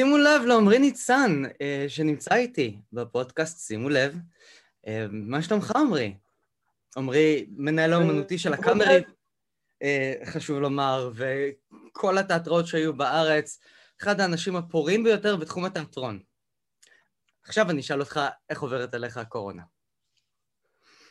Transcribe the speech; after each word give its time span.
שימו 0.00 0.18
לב 0.18 0.42
לעמרי 0.46 0.78
ניצן, 0.78 1.42
אה, 1.60 1.84
שנמצא 1.88 2.34
איתי 2.34 2.80
בפודקאסט, 2.92 3.66
שימו 3.66 3.88
לב. 3.88 4.16
אה, 4.86 5.06
מה 5.10 5.42
שלומך, 5.42 5.72
עמרי? 5.76 6.16
עמרי, 6.96 7.46
מנהל 7.50 7.92
האומנותי 7.92 8.38
של 8.38 8.52
הקאמרי, 8.52 9.04
אה, 9.82 10.14
חשוב 10.24 10.58
לומר, 10.58 11.10
וכל 11.14 12.18
התיאטראות 12.18 12.66
שהיו 12.66 12.96
בארץ, 12.96 13.60
אחד 14.02 14.20
האנשים 14.20 14.56
הפורים 14.56 15.04
ביותר 15.04 15.36
בתחום 15.36 15.64
התיאטרון. 15.64 16.20
עכשיו 17.44 17.70
אני 17.70 17.80
אשאל 17.80 18.00
אותך, 18.00 18.20
איך 18.50 18.62
עוברת 18.62 18.94
עליך 18.94 19.16
הקורונה? 19.16 19.62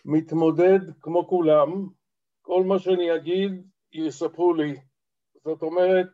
מתמודד 0.06 0.80
כמו 1.02 1.28
כולם, 1.28 1.88
כל 2.42 2.64
מה 2.64 2.80
שאני 2.80 3.16
אגיד 3.16 3.52
יספרו 3.94 4.54
לי. 4.54 4.76
זאת 5.44 5.62
אומרת, 5.62 6.08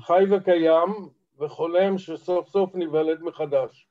חי 0.00 0.24
וקיים, 0.30 0.90
וחולם 1.38 1.98
שסוף 1.98 2.48
סוף 2.48 2.74
ניוולד 2.74 3.22
מחדש. 3.22 3.88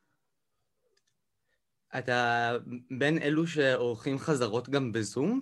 אתה 1.98 2.52
בין 2.98 3.18
אלו 3.18 3.48
שעורכים 3.48 4.18
חזרות 4.18 4.70
גם 4.70 4.92
בזום? 4.92 5.42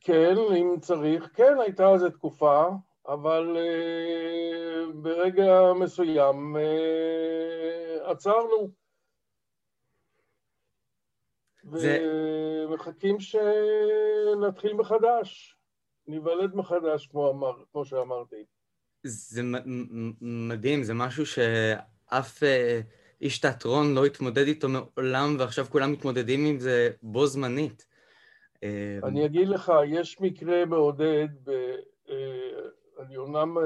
כן, 0.00 0.34
אם 0.56 0.80
צריך. 0.80 1.30
כן, 1.34 1.56
הייתה 1.60 1.92
איזו 1.92 2.10
תקופה, 2.10 2.66
אבל 3.08 3.56
uh, 3.56 4.92
ברגע 4.94 5.72
מסוים 5.80 6.56
uh, 6.56 8.10
עצרנו. 8.10 8.70
זה... 11.72 11.98
ומחכים 12.68 13.16
שנתחיל 13.20 14.72
מחדש, 14.72 15.58
ניוולד 16.06 16.54
מחדש, 16.54 17.06
כמו, 17.06 17.30
אמר, 17.30 17.64
כמו 17.72 17.84
שאמרתי. 17.84 18.44
זה 19.04 19.42
מדהים, 20.20 20.82
זה 20.82 20.94
משהו 20.94 21.26
שאף 21.26 22.42
אה, 22.42 22.80
איש 23.20 23.38
תיאטרון 23.38 23.94
לא 23.94 24.04
התמודד 24.04 24.46
איתו 24.46 24.68
מעולם, 24.68 25.36
ועכשיו 25.38 25.66
כולם 25.70 25.92
מתמודדים 25.92 26.46
עם 26.46 26.58
זה 26.58 26.90
בו 27.02 27.26
זמנית. 27.26 27.86
אה, 28.62 28.98
אני 29.04 29.26
אגיד 29.26 29.48
לך, 29.48 29.72
יש 29.86 30.20
מקרה 30.20 30.64
מעודד, 30.64 31.28
ב, 31.44 31.50
אה, 32.08 32.50
אני 32.98 33.16
אומנם 33.16 33.58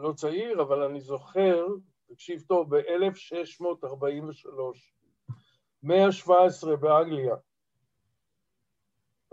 לא 0.00 0.12
צעיר, 0.12 0.62
אבל 0.62 0.82
אני 0.82 1.00
זוכר, 1.00 1.66
תקשיב 2.08 2.42
טוב, 2.48 2.76
ב-1643, 2.76 4.48
117 5.82 6.76
באנגליה. 6.76 7.34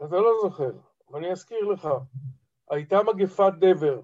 אתה 0.06 0.16
לא 0.16 0.32
זוכר, 0.42 0.72
אבל 1.10 1.20
אני 1.20 1.32
אזכיר 1.32 1.66
לך. 1.66 1.88
הייתה 2.70 3.00
מגפת 3.04 3.54
דבר, 3.60 4.02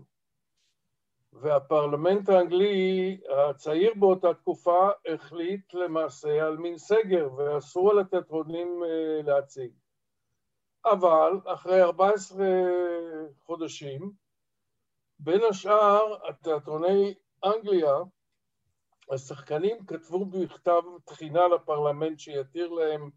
והפרלמנט 1.41 2.29
האנגלי 2.29 3.19
הצעיר 3.29 3.93
באותה 3.99 4.33
תקופה 4.33 4.89
החליט 5.13 5.73
למעשה 5.73 6.45
על 6.45 6.57
מין 6.57 6.77
סגר 6.77 7.29
ואסרו 7.37 7.91
על 7.91 7.99
התיאטרונים 7.99 8.83
אה, 8.83 9.21
להציג. 9.23 9.71
אבל 10.85 11.31
אחרי 11.45 11.81
14 11.81 12.45
חודשים, 13.45 14.11
בין 15.19 15.41
השאר 15.49 16.29
התיאטרוני 16.29 17.13
אנגליה, 17.45 17.95
השחקנים 19.11 19.85
כתבו 19.85 20.25
בכתב 20.25 20.81
תחינה 21.05 21.47
לפרלמנט 21.47 22.19
שיתיר 22.19 22.69
להם 22.69 23.09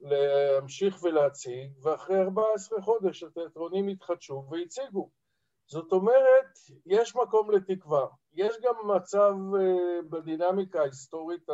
להמשיך 0.00 1.02
ולהציג, 1.02 1.72
ואחרי 1.82 2.22
14 2.22 2.82
חודש 2.82 3.22
התיאטרונים 3.22 3.88
התחדשו 3.88 4.46
והציגו. 4.50 5.10
זאת 5.66 5.92
אומרת, 5.92 6.58
יש 6.86 7.16
מקום 7.16 7.50
לתקווה. 7.50 8.06
יש 8.32 8.56
גם 8.62 8.74
מצב 8.96 9.32
uh, 9.32 10.02
בדינמיקה 10.10 10.80
ההיסטורית 10.80 11.46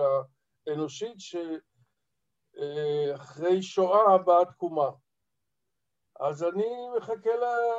האנושית 0.67 1.17
שאחרי 2.55 3.59
uh, 3.59 3.63
שואה 3.63 4.19
באה 4.19 4.45
תקומה. 4.45 4.91
אז 6.21 6.45
אני 6.45 6.89
מחכה 6.97 7.31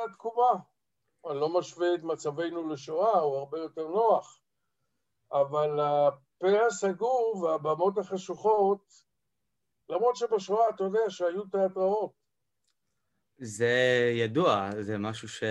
לתקומה. 0.04 0.52
אני 1.30 1.40
לא 1.40 1.58
משווה 1.58 1.94
את 1.94 2.02
מצבנו 2.02 2.68
לשואה, 2.68 3.18
הוא 3.20 3.36
הרבה 3.36 3.58
יותר 3.58 3.88
נוח, 3.88 4.40
אבל 5.32 5.80
הפה 5.80 6.66
הסגור 6.66 7.36
והבמות 7.42 7.98
החשוכות, 7.98 8.92
למרות 9.88 10.16
שבשואה 10.16 10.68
אתה 10.68 10.84
יודע 10.84 11.00
שהיו 11.08 11.44
תיאטראות. 11.44 12.12
זה 13.38 14.10
ידוע, 14.14 14.70
זה 14.80 14.98
משהו 14.98 15.28
ש... 15.28 15.42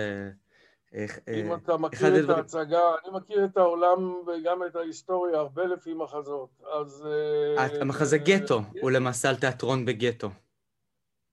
אם 0.94 1.50
אה, 1.52 1.56
אתה 1.56 1.76
מכיר 1.76 2.24
את 2.24 2.28
ההצגה, 2.28 2.80
אני 3.04 3.16
מכיר 3.16 3.44
את 3.44 3.56
העולם 3.56 4.14
וגם 4.26 4.66
את 4.66 4.76
ההיסטוריה 4.76 5.38
הרבה 5.38 5.64
לפי 5.64 5.94
מחזות, 5.94 6.50
אז... 6.72 7.06
אה, 7.06 7.80
המחזה 7.80 8.18
גטו 8.18 8.60
הוא 8.80 8.90
למעשה 8.90 9.28
על 9.28 9.36
תיאטרון 9.36 9.84
בגטו. 9.84 10.28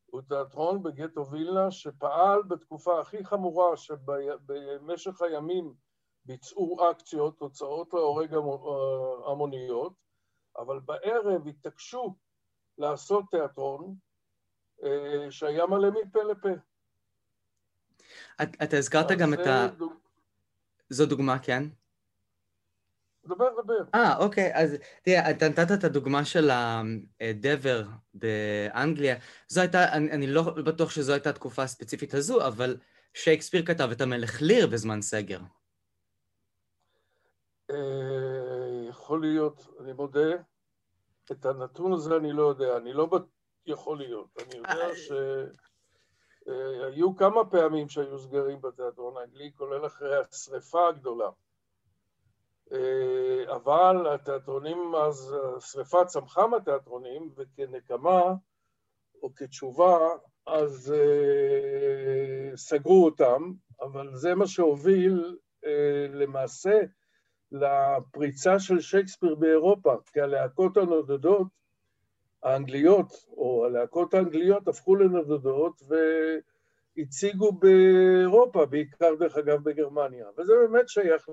הוא 0.06 0.22
תיאטרון 0.22 0.84
בגטו 0.84 1.32
וילנה 1.32 1.72
שפעל 1.72 2.44
בתקופה 2.44 3.02
הכי 3.02 3.26
חמורה 3.26 3.78
שבמשך 3.78 5.22
הימים 5.22 5.74
ביצעו 6.26 6.92
אקציות, 6.92 7.38
תוצאות 7.38 7.94
להורג 7.94 8.34
אה, 8.34 8.40
המוניות, 9.32 9.94
אבל 10.58 10.80
בערב 10.80 11.48
התעקשו 11.48 12.16
לעשות 12.78 13.26
תיאטרון 13.32 13.96
שהיה 15.30 15.66
מלא 15.66 15.90
מפה 15.92 16.24
לפה. 16.24 16.50
אתה 18.42 18.78
הזכרת 18.78 19.12
גם 19.12 19.34
את 19.34 19.48
ה... 19.48 19.68
זו 20.90 21.06
דוגמה, 21.06 21.40
כן? 21.40 21.64
דבר, 23.26 23.62
דבר. 23.64 23.84
אה, 23.96 24.18
אוקיי, 24.18 24.56
אז 24.56 24.78
תראה, 25.04 25.32
אתה 25.32 25.50
נתת 25.50 25.72
את 25.80 25.84
הדוגמה 25.84 26.26
של 26.26 26.50
הדבר 26.52 27.84
באנגליה. 28.14 29.16
זו 29.48 29.62
הייתה, 29.62 29.94
אני, 29.94 30.12
אני 30.12 30.28
לא 30.28 30.42
בטוח 30.42 30.90
שזו 30.90 31.14
הייתה 31.14 31.30
התקופה 31.30 31.64
הספציפית 31.64 32.14
הזו, 32.14 32.48
אבל 32.48 32.78
שייקספיר 33.14 33.66
כתב 33.66 33.90
את 33.92 34.02
המלך 34.02 34.42
ליר 34.42 34.68
בזמן 34.68 35.02
סגר. 35.02 35.40
אה, 37.70 37.76
יכול 38.90 39.22
להיות, 39.22 39.68
אני 39.80 39.94
מודה. 39.94 40.30
את 41.32 41.46
הנתון 41.46 41.94
הזה 41.94 42.16
אני 42.18 42.34
לא 42.34 42.44
יודע, 42.44 42.78
אני 42.78 42.94
לא 42.94 43.10
יכול 43.66 43.98
להיות. 43.98 44.28
אני 44.40 44.58
יודע 44.58 44.90
אה, 44.90 44.96
ש... 44.96 45.12
אה, 46.48 46.86
היו 46.86 47.16
כמה 47.16 47.46
פעמים 47.46 47.90
שהיו 47.90 48.20
סגרים 48.20 48.62
בתיאטרון 48.62 49.18
האנגלי, 49.18 49.52
כולל 49.56 49.86
אחרי 49.86 50.16
השריפה 50.18 50.88
הגדולה. 50.88 51.30
אה, 52.72 53.56
אבל 53.56 54.08
התיאטרונים, 54.14 54.96
אז 54.96 55.36
השריפה 55.58 56.06
צמחה 56.06 56.48
מהתיאטרונים, 56.48 57.30
וכנקמה 57.36 58.34
או 59.24 59.36
כתשובה, 59.36 59.98
אז 60.46 60.94
uh, 60.96 62.58
סגרו 62.58 63.06
אותם, 63.06 63.52
אבל 63.82 64.16
זה 64.16 64.36
מה 64.36 64.48
שהוביל 64.48 65.38
למעשה 66.10 66.80
לפריצה 67.52 68.60
של 68.60 68.80
שייקספיר 68.80 69.36
באירופה, 69.36 69.96
כי 70.14 70.22
הלהקות 70.22 70.78
הנודדות 70.78 71.48
האנגליות, 72.44 73.26
או 73.38 73.66
הלהקות 73.66 74.14
האנגליות 74.14 74.68
הפכו 74.68 74.96
לנדודות 74.96 75.82
והציגו 76.98 77.52
באירופה, 77.52 78.66
בעיקר 78.66 79.16
דרך 79.20 79.38
אגב 79.38 79.64
בגרמניה. 79.64 80.26
וזה 80.38 80.54
באמת 80.56 80.90
שייך 80.90 81.30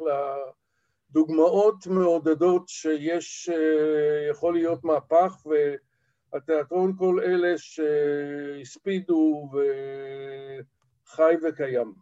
לדוגמאות 1.11 1.87
מעודדות 1.87 2.69
שיש, 2.69 3.49
אה, 3.49 4.29
יכול 4.31 4.55
להיות 4.55 4.85
מהפך, 4.85 5.47
והתיאטרון 6.33 6.97
כל 6.99 7.21
אלה 7.25 7.59
שהספידו 7.59 9.51
וחי 9.53 11.35
וקיים. 11.43 11.95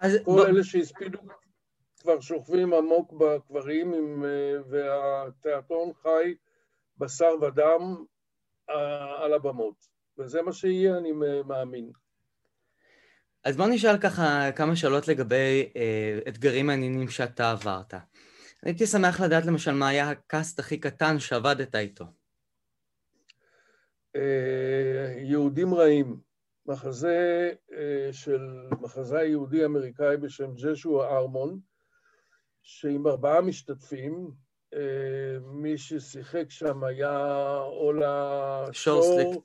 אז 0.00 0.18
כל 0.24 0.42
ב... 0.42 0.44
אלה 0.48 0.64
שהספידו 0.64 1.18
כבר 2.00 2.20
שוכבים 2.20 2.74
עמוק 2.74 3.12
בקברים, 3.12 4.24
אה, 4.24 4.54
והתיאטרון 4.68 5.92
חי 6.02 6.34
בשר 6.98 7.34
ודם 7.42 8.04
אה, 8.70 9.24
על 9.24 9.34
הבמות, 9.34 9.88
וזה 10.18 10.42
מה 10.42 10.52
שיהיה, 10.52 10.98
אני 10.98 11.12
מאמין. 11.46 11.92
אז 13.44 13.56
בוא 13.56 13.66
נשאל 13.66 13.98
ככה 13.98 14.52
כמה 14.56 14.76
שאלות 14.76 15.08
לגבי 15.08 15.72
אה, 15.76 16.18
אתגרים 16.28 16.66
מעניינים 16.66 17.08
שאתה 17.08 17.50
עברת. 17.50 17.94
הייתי 18.62 18.86
שמח 18.86 19.20
לדעת 19.20 19.46
למשל 19.46 19.72
מה 19.72 19.88
היה 19.88 20.10
הקאסט 20.10 20.58
הכי 20.58 20.78
קטן 20.80 21.18
שעבדת 21.18 21.74
איתו. 21.74 22.04
אה, 24.16 25.14
יהודים 25.16 25.74
רעים, 25.74 26.20
מחזה 26.66 27.50
אה, 27.72 28.12
של 28.12 28.68
מחזאי 28.80 29.28
יהודי 29.28 29.64
אמריקאי 29.64 30.16
בשם 30.16 30.54
ג'שוע 30.54 31.18
ארמון, 31.18 31.60
שעם 32.62 33.06
ארבעה 33.06 33.40
משתתפים, 33.40 34.30
מי 35.42 35.78
ששיחק 35.78 36.50
שם 36.50 36.84
היה 36.84 37.56
אולה 37.58 38.66
שור, 38.72 39.44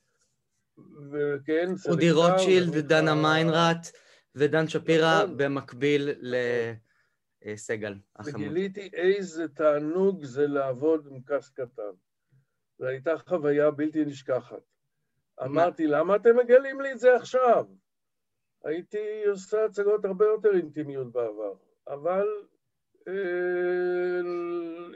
וכן, 1.12 1.72
אודי 1.90 2.12
רוטשילד, 2.12 2.78
דנה 2.78 3.16
מיינראט 3.16 3.88
ודן 4.36 4.68
שפירא 4.68 5.24
נכון. 5.24 5.38
במקביל 5.38 6.10
סגל 7.56 7.96
החמוד. 8.16 8.36
וגיליתי 8.36 8.90
איזה 8.94 9.48
תענוג 9.48 10.24
זה 10.24 10.48
לעבוד 10.48 11.08
עם 11.12 11.22
כס 11.28 11.50
קטן. 11.50 11.92
זו 12.80 12.86
הייתה 12.86 13.18
חוויה 13.18 13.72
בלתי 13.72 14.06
נשכחת. 14.06 14.62
אמרתי, 15.44 15.88
למה 15.88 16.16
אתם 16.16 16.38
מגלים 16.38 16.82
לי 16.82 16.92
את 16.92 17.00
זה 17.00 17.16
עכשיו? 17.16 17.66
הייתי 18.64 19.26
עושה 19.30 19.66
הצגות 19.66 20.06
הרבה 20.06 20.26
יותר 20.26 20.56
אינטימיות 20.56 21.12
בעבר, 21.12 21.54
אבל 21.88 22.28
אה, 22.28 22.57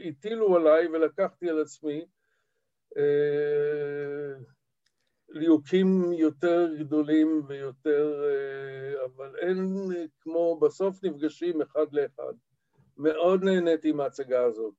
הטילו 0.06 0.56
עליי 0.56 0.88
ולקחתי 0.88 1.50
על 1.50 1.62
עצמי 1.62 2.06
אה, 2.98 4.34
ליהוקים 5.30 6.14
יותר 6.14 6.76
גדולים 6.80 7.42
ויותר... 7.48 8.24
אה, 8.24 9.06
אבל 9.06 9.36
אין 9.38 9.90
כמו 10.20 10.60
בסוף 10.60 11.04
נפגשים 11.04 11.62
אחד 11.62 11.94
לאחד. 11.94 12.34
מאוד 12.98 13.44
נהניתי 13.44 13.92
מההצגה 13.92 14.44
הזאת. 14.44 14.74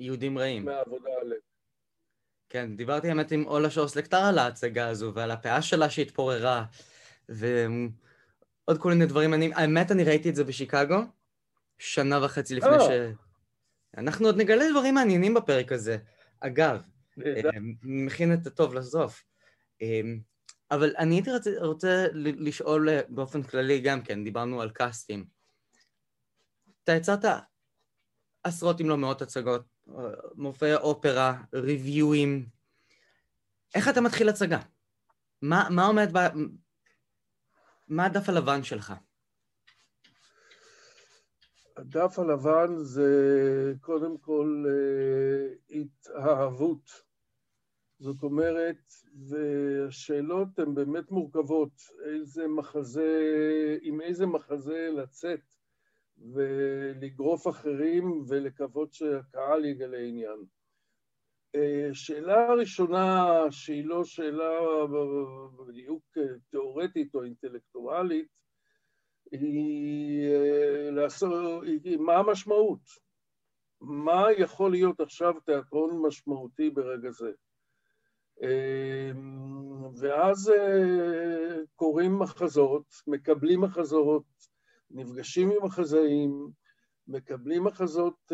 יהודים 0.00 0.38
רעים. 0.38 0.64
מהעבודה 0.64 1.10
עליהם. 1.20 1.40
כן, 2.48 2.76
דיברתי 2.76 3.08
האמת 3.08 3.32
עם 3.32 3.46
אולה 3.46 3.70
שורסלקטר 3.70 4.16
על 4.16 4.38
ההצגה 4.38 4.88
הזו 4.88 5.12
ועל 5.14 5.30
הפאה 5.30 5.62
שלה 5.62 5.90
שהתפוררה 5.90 6.64
ועוד 7.28 8.78
כל 8.78 8.88
מיני 8.88 9.06
דברים. 9.06 9.34
אני, 9.34 9.50
האמת, 9.54 9.90
אני 9.90 10.04
ראיתי 10.04 10.30
את 10.30 10.34
זה 10.34 10.44
בשיקגו, 10.44 10.96
שנה 11.78 12.24
וחצי 12.24 12.54
לפני 12.54 12.76
oh. 12.76 12.82
ש... 12.82 12.90
אנחנו 13.96 14.26
עוד 14.26 14.36
נגלה 14.36 14.64
דברים 14.70 14.94
מעניינים 14.94 15.34
בפרק 15.34 15.72
הזה. 15.72 15.98
אגב, 16.40 16.82
מכין 17.82 18.34
את 18.34 18.46
הטוב 18.46 18.74
לסוף. 18.74 19.24
אמ, 19.80 20.20
אבל 20.70 20.94
אני 20.98 21.14
הייתי 21.14 21.32
רוצה, 21.32 21.50
רוצה 21.60 22.06
לשאול 22.14 22.88
באופן 23.08 23.42
כללי 23.42 23.80
גם 23.80 24.02
כן, 24.02 24.24
דיברנו 24.24 24.62
על 24.62 24.70
קאסטים. 24.70 25.26
אתה 26.84 26.92
יצרת 26.92 27.24
עשרות 28.42 28.80
אם 28.80 28.88
לא 28.88 28.96
מאות 28.96 29.22
הצגות, 29.22 29.64
מופעי 30.34 30.74
אופרה, 30.74 31.42
ריוויואים. 31.54 32.46
איך 33.74 33.88
אתה 33.88 34.00
מתחיל 34.00 34.28
הצגה? 34.28 34.58
מה, 35.42 35.68
מה 35.70 35.86
עומד 35.86 36.08
ב... 36.12 36.18
מה 37.88 38.04
הדף 38.06 38.28
הלבן 38.28 38.62
שלך? 38.62 38.94
הדף 41.76 42.18
הלבן 42.18 42.76
זה 42.76 43.72
קודם 43.80 44.18
כל 44.18 44.64
אה, 44.68 45.54
התאהבות. 45.70 46.90
זאת 47.98 48.22
אומרת, 48.22 48.92
והשאלות 49.28 50.58
הן 50.58 50.74
באמת 50.74 51.10
מורכבות, 51.10 51.72
איזה 52.04 52.48
מחזה, 52.48 53.78
עם 53.82 54.00
איזה 54.00 54.26
מחזה 54.26 54.88
לצאת 54.92 55.40
ולגרוף 56.18 57.48
אחרים 57.48 58.24
ולקוות 58.28 58.92
שהקהל 58.92 59.64
יגלה 59.64 59.98
עניין. 59.98 60.44
אה, 61.54 61.88
שאלה 61.92 62.54
ראשונה, 62.54 63.26
שהיא 63.50 63.84
לא 63.84 64.04
שאלה 64.04 64.60
בדיוק 65.58 66.18
תיאורטית 66.50 67.14
או 67.14 67.24
אינטלקטואלית, 67.24 68.28
היא, 69.40 70.28
אה, 70.30 70.90
לעשות, 70.90 71.62
היא 71.62 71.98
מה 71.98 72.16
המשמעות? 72.16 72.80
מה 73.80 74.26
יכול 74.38 74.70
להיות 74.70 75.00
עכשיו 75.00 75.34
תיאטרון 75.46 76.02
משמעותי 76.06 76.70
ברגע 76.70 77.10
זה? 77.10 77.30
אה, 78.42 79.10
ואז 80.00 80.52
קוראים 81.76 82.18
מחזות, 82.18 82.86
מקבלים 83.06 83.60
מחזות, 83.60 84.24
נפגשים 84.90 85.50
עם 85.50 85.64
מחזאים, 85.64 86.50
מקבלים 87.08 87.64
מחזות 87.64 88.32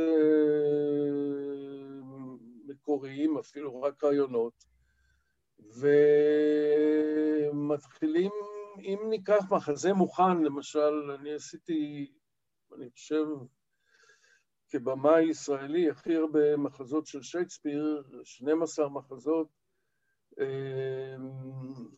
מקוריים, 2.67 3.38
אפילו 3.38 3.82
רק 3.82 4.05
רעיונות, 4.05 4.64
ומתחילים, 7.52 8.31
אם 8.78 8.99
ניקח 9.11 9.44
מחזה 9.50 9.93
מוכן, 9.93 10.43
למשל, 10.43 11.11
אני 11.19 11.34
עשיתי, 11.34 12.12
אני 12.76 12.90
חושב, 12.90 13.25
כבמאי 14.70 15.22
ישראלי, 15.22 15.90
הכי 15.90 16.17
הרבה 16.17 16.56
מחזות 16.56 17.06
של 17.06 17.22
שייקספיר, 17.22 18.05
12 18.25 18.88
מחזות, 18.88 19.49
אמ, 20.40 21.31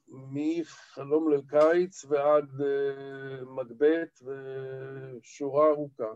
מחלום 0.08 1.32
לקיץ 1.32 2.04
ועד 2.04 2.60
אה, 2.60 3.44
מגבט 3.44 4.22
ושורה 4.22 5.68
ארוכה. 5.68 6.12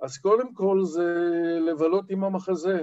אז 0.00 0.18
קודם 0.18 0.54
כל 0.54 0.80
זה 0.84 1.14
לבלות 1.60 2.10
עם 2.10 2.24
המחזה, 2.24 2.82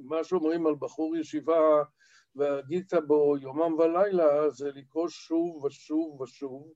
מה 0.00 0.24
שאומרים 0.24 0.66
על 0.66 0.74
בחור 0.78 1.16
ישיבה 1.16 1.82
והגית 2.36 2.92
בו 3.06 3.36
יומם 3.40 3.78
ולילה 3.78 4.50
זה 4.50 4.70
לקרוא 4.74 5.08
שוב 5.08 5.64
ושוב 5.64 6.20
ושוב 6.20 6.72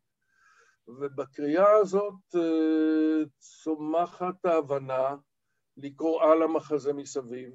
ובקריאה 0.89 1.77
הזאת 1.77 2.35
אה, 2.37 3.25
צומחת 3.39 4.45
ההבנה 4.45 5.17
לקרוא 5.77 6.23
על 6.23 6.43
המחזה 6.43 6.93
מסביב. 6.93 7.53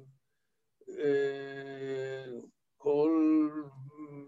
אה, 0.98 2.24
כל 2.76 3.10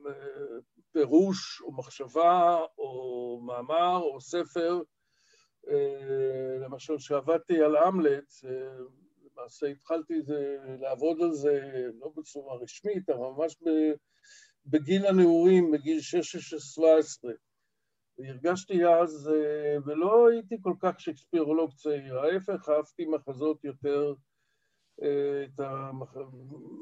אה, 0.07 0.59
פירוש 0.93 1.61
או 1.63 1.73
מחשבה 1.73 2.59
או 2.79 3.41
מאמר 3.47 3.97
או 3.97 4.21
ספר, 4.21 4.81
למשל 6.61 6.97
כשעבדתי 6.99 7.63
על 7.63 7.77
אמלט, 7.77 8.33
למעשה 9.37 9.67
התחלתי 9.67 10.23
זה, 10.23 10.57
לעבוד 10.81 11.23
על 11.23 11.33
זה 11.33 11.61
לא 12.01 12.13
בצורה 12.17 12.57
רשמית, 12.57 13.11
אבל 13.11 13.27
ממש 13.37 13.57
בגיל 14.67 15.07
הנעורים, 15.07 15.71
בגיל 15.71 15.99
16-17. 15.99 17.29
והרגשתי 18.19 18.87
אז, 18.87 19.31
אה, 19.35 19.77
ולא 19.87 20.29
הייתי 20.29 20.57
כל 20.63 20.75
כך 20.81 21.01
שקספירולוג 21.01 21.73
צעיר, 21.75 22.19
ההפך, 22.19 22.69
אהבתי 22.69 23.05
מחזות 23.05 23.65
יותר, 23.65 24.15
אה, 25.03 25.45
את, 25.45 25.61
המח... 25.61 26.17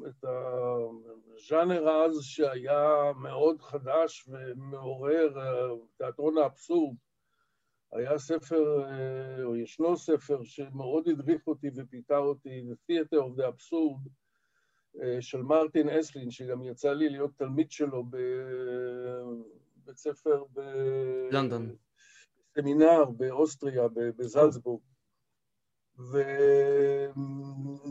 את 0.09 0.25
הז'אנר 0.25 1.89
אז 1.89 2.21
שהיה 2.21 3.11
מאוד 3.15 3.61
חדש 3.61 4.29
ומעורר, 4.29 5.39
אה, 5.39 5.75
תיאטרון 5.97 6.37
האבסורד. 6.37 6.95
היה 7.93 8.17
ספר, 8.17 8.83
אה, 8.83 9.43
או 9.43 9.55
ישנו 9.55 9.97
ספר, 9.97 10.43
שמאוד 10.43 11.07
הדריך 11.07 11.47
אותי 11.47 11.67
ופיתה 11.75 12.17
אותי, 12.17 12.63
The 12.71 12.75
Theater 12.91 13.17
of 13.17 13.39
the 13.39 13.43
Absurd, 13.43 14.09
אה, 15.01 15.21
של 15.21 15.41
מרטין 15.41 15.89
אסלין, 15.89 16.31
שגם 16.31 16.63
יצא 16.63 16.93
לי 16.93 17.09
להיות 17.09 17.31
תלמיד 17.37 17.71
שלו 17.71 18.03
בבית 18.03 19.97
ספר 19.97 20.43
ב... 20.53 20.59
לונדון. 21.31 21.75
סמינר 22.53 23.05
באוסטריה, 23.05 23.87
בזלצבורג. 24.17 24.81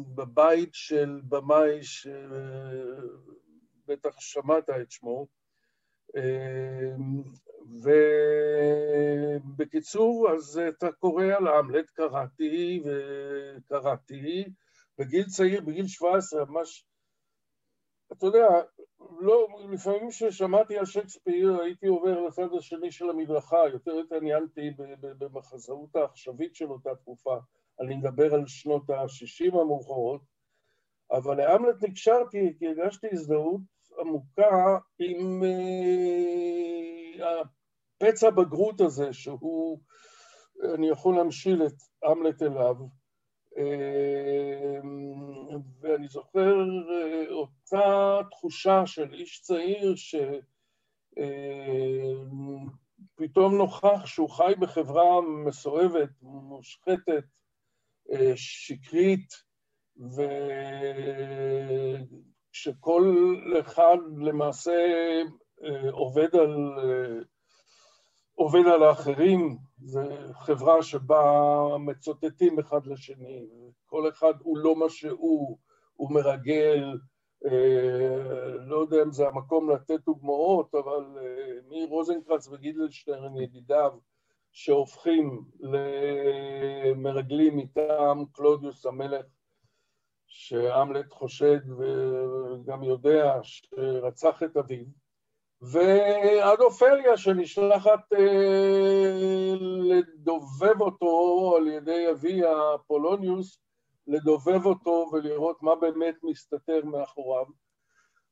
ובבית 0.06 0.70
של 0.72 1.20
במאי 1.28 1.82
שבטח 1.82 2.20
שמעת 4.20 4.70
את 4.70 4.90
שמו, 4.90 5.26
אה, 6.16 6.94
ובקיצור, 9.56 10.30
אז 10.32 10.60
אתה 10.68 10.92
קורא 10.92 11.24
על 11.24 11.48
המלט, 11.48 11.90
קראתי 11.90 12.82
וקראתי, 12.84 14.44
בגיל 14.98 15.24
צעיר, 15.24 15.60
בגיל 15.60 15.86
17, 15.86 16.44
ממש, 16.44 16.86
אתה 18.12 18.26
יודע, 18.26 18.46
לא, 19.20 19.46
לפעמים 19.70 20.10
כששמעתי 20.10 20.78
על 20.78 20.84
שייקספיר 20.84 21.60
הייתי 21.60 21.86
עובר 21.86 22.20
לצד 22.20 22.54
השני 22.58 22.92
של 22.92 23.10
המדרכה, 23.10 23.68
יותר 23.72 23.98
התעניינתי 23.98 24.70
במחזאות 25.00 25.96
העכשווית 25.96 26.54
של 26.54 26.70
אותה 26.70 26.90
תקופה, 26.94 27.36
אני 27.80 27.96
מדבר 27.96 28.34
על 28.34 28.46
שנות 28.46 28.90
ה-60 28.90 29.60
המאוחרות, 29.60 30.22
אבל 31.12 31.36
להמלט 31.36 31.82
נקשרתי 31.82 32.54
כי 32.58 32.66
הרגשתי 32.66 33.06
הזדהות 33.12 33.60
עמוקה 34.00 34.78
עם 34.98 35.42
uh, 35.42 35.46
הפצע 38.02 38.30
בגרות 38.30 38.80
הזה, 38.80 39.12
שהוא, 39.12 39.80
אני 40.74 40.88
יכול 40.88 41.16
להמשיל 41.16 41.66
את 41.66 41.72
המלט 42.02 42.42
אליו. 42.42 42.76
Uh, 43.50 44.86
ואני 45.80 46.08
זוכר 46.08 46.54
uh, 46.54 47.32
אותה 47.32 48.18
תחושה 48.30 48.86
של 48.86 49.14
איש 49.14 49.40
צעיר 49.40 49.94
שפתאום 49.96 50.34
uh, 53.54 53.56
נוכח 53.58 54.06
שהוא 54.06 54.30
חי 54.30 54.52
בחברה 54.60 55.20
מסואבת, 55.46 56.10
מושחתת, 56.22 57.24
uh, 58.08 58.16
שקרית, 58.36 59.34
ו... 60.16 60.22
שכל 62.52 63.34
אחד 63.60 63.96
למעשה 64.20 64.72
אה, 65.64 65.90
עובד 65.90 66.36
על, 66.36 66.78
אה, 66.78 67.22
עובד 68.40 68.66
על 68.66 68.82
האחרים 68.82 69.58
זו 69.78 70.00
חברה 70.32 70.82
שבה 70.82 71.22
מצוטטים 71.78 72.58
אחד 72.58 72.86
לשני, 72.86 73.46
כל 73.86 74.08
אחד 74.08 74.34
הוא 74.42 74.58
לא 74.58 74.76
מה 74.76 74.88
שהוא, 74.88 75.58
הוא 75.94 76.12
מרגל, 76.12 76.98
אה, 77.44 78.56
לא 78.66 78.76
יודע 78.76 79.02
אם 79.02 79.12
זה 79.12 79.28
המקום 79.28 79.70
לתת 79.70 80.00
דוגמאות, 80.04 80.74
אבל 80.74 81.04
אה, 81.18 81.60
מרוזנקרץ 81.68 82.48
וגידלשטיין 82.48 83.36
ידידיו 83.36 83.92
שהופכים 84.52 85.44
למרגלים 85.60 87.56
מטעם 87.56 88.24
קלודיוס 88.32 88.86
המלך 88.86 89.26
שהמלט 90.26 91.12
חושד 91.12 91.60
וגם 91.70 92.82
יודע 92.82 93.38
שרצח 93.42 94.42
את 94.42 94.56
אביו, 94.56 94.84
ועד 95.62 96.60
אופליה 96.60 97.16
שנשלחת 97.16 98.12
אה, 98.12 99.54
לדובב 99.60 100.80
אותו 100.80 101.54
על 101.56 101.68
ידי 101.68 102.10
אבי 102.10 102.40
אפולוניוס, 102.74 103.58
לדובב 104.06 104.66
אותו 104.66 105.10
ולראות 105.12 105.62
מה 105.62 105.76
באמת 105.76 106.14
מסתתר 106.22 106.84
מאחוריו. 106.84 107.44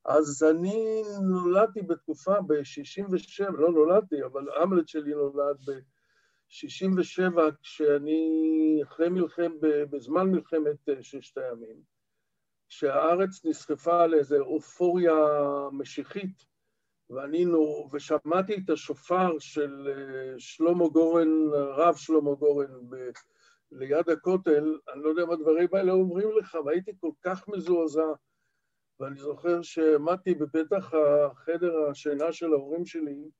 אז 0.04 0.46
אני 0.50 1.02
נולדתי 1.22 1.82
בתקופה 1.82 2.40
ב-67, 2.40 3.50
לא 3.50 3.70
נולדתי, 3.70 4.24
אבל 4.24 4.46
המלט 4.62 4.88
שלי 4.88 5.14
נולד 5.14 5.56
ב-67, 5.66 7.40
כשאני, 7.62 8.80
אחרי 8.82 9.08
מלחמת, 9.08 9.52
בזמן 9.90 10.30
מלחמת 10.30 10.88
אה, 10.88 11.02
ששת 11.02 11.38
הימים, 11.38 11.76
כשהארץ 12.68 13.44
נסחפה 13.44 14.06
לאיזו 14.06 14.36
אופוריה 14.40 15.14
משיחית, 15.72 16.47
ואני 17.10 17.44
נו, 17.44 17.88
ושמעתי 17.92 18.54
את 18.54 18.70
השופר 18.70 19.38
של 19.38 19.88
אה, 19.88 20.34
שלמה 20.38 20.88
גורן, 20.88 21.28
רב 21.52 21.96
שלמה 21.96 22.34
גורן, 22.34 22.88
ב, 22.88 22.96
ליד 23.72 24.08
הכותל, 24.10 24.78
אני 24.92 25.02
לא 25.02 25.08
יודע 25.08 25.24
מה 25.24 25.32
הדברים 25.32 25.68
האלה 25.72 25.92
אומרים 25.92 26.28
לך, 26.38 26.58
והייתי 26.64 26.92
כל 27.00 27.10
כך 27.22 27.48
מזועזע. 27.48 28.12
ואני 29.00 29.20
זוכר 29.20 29.62
שעמדתי 29.62 30.34
בפתח 30.34 30.92
החדר 30.94 31.88
השינה 31.90 32.32
של 32.32 32.52
ההורים 32.52 32.86
שלי, 32.86 33.30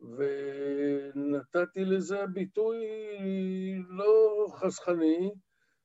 ונתתי 0.00 1.84
לזה 1.84 2.26
ביטוי 2.26 2.76
לא 3.88 4.46
חסכני, 4.50 5.30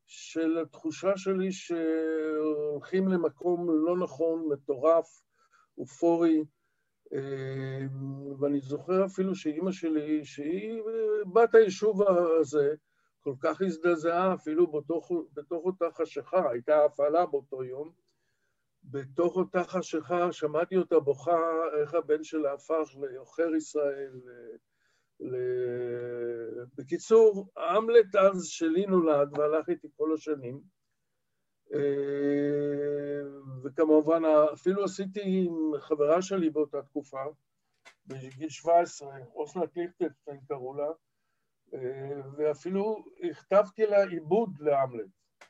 של 0.08 0.58
התחושה 0.58 1.18
שלי 1.18 1.52
שהולכים 1.52 3.08
למקום 3.08 3.86
לא 3.86 3.98
נכון, 3.98 4.48
מטורף, 4.52 5.22
אופורי, 5.78 6.44
ואני 8.40 8.60
זוכר 8.60 9.06
אפילו 9.06 9.36
שאימא 9.36 9.72
שלי, 9.72 10.26
שהיא 10.26 10.82
בת 11.34 11.56
היישוב 11.56 12.02
הזה, 12.40 12.76
כל 13.20 13.34
כך 13.40 13.62
הזדעזעה 13.62 14.34
אפילו 14.34 14.68
בתוך, 14.68 15.12
בתוך 15.34 15.66
אותה 15.66 15.86
חשיכה, 15.92 16.50
הייתה 16.52 16.86
הפעלה 16.86 17.26
באותו 17.26 17.64
יום, 17.64 17.92
בתוך 18.84 19.36
אותה 19.36 19.64
חשיכה 19.64 20.32
שמעתי 20.32 20.78
אותה 20.78 21.00
בוכה 21.00 21.40
איך 21.82 21.94
הבן 21.94 22.24
שלה 22.24 22.54
הפך 22.54 22.96
לעוכר 23.02 23.56
ישראל. 23.56 24.22
ל... 25.20 25.36
בקיצור, 26.76 27.50
המלט 27.58 28.16
אז 28.16 28.46
שלי 28.46 28.86
נולד 28.86 29.38
והלך 29.38 29.70
איתי 29.70 29.88
כל 29.98 30.14
השנים. 30.14 30.62
אה, 31.74 31.80
וכמובן, 33.64 34.22
אפילו 34.54 34.84
עשיתי 34.84 35.22
עם 35.24 35.80
חברה 35.80 36.22
שלי 36.22 36.50
באותה 36.50 36.82
תקופה, 36.82 37.24
בגיל 38.08 38.50
17, 38.50 39.18
אוסנת 39.36 39.78
ליכטנשטיין 39.78 40.40
קראו 40.48 40.74
לה, 40.74 40.88
אה, 41.74 42.22
ואפילו 42.38 43.06
הכתבתי 43.30 43.86
לה 43.86 44.04
עיבוד 44.04 44.50
להמלט. 44.60 45.10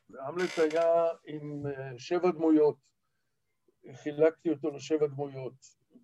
והמלט 0.10 0.60
היה 0.60 1.08
עם 1.26 1.64
אה, 1.68 1.92
שבע 1.98 2.32
דמויות. 2.32 2.78
חילקתי 3.94 4.50
אותו 4.50 4.72
לשבע 4.72 5.08
דמויות. 5.08 5.54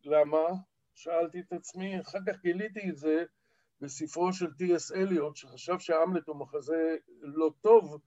למה? 0.03 0.39
שאלתי 0.93 1.39
את 1.39 1.53
עצמי, 1.53 2.01
אחר 2.01 2.19
כך 2.27 2.41
גיליתי 2.41 2.89
את 2.89 2.97
זה 2.97 3.23
בספרו 3.81 4.33
של 4.33 4.53
טי.אס. 4.53 4.91
אליוט, 4.91 5.35
שחשב 5.35 5.79
שהמלט 5.79 6.27
הוא 6.27 6.35
מחזה 6.35 6.97
לא 7.21 7.51
טוב, 7.61 8.01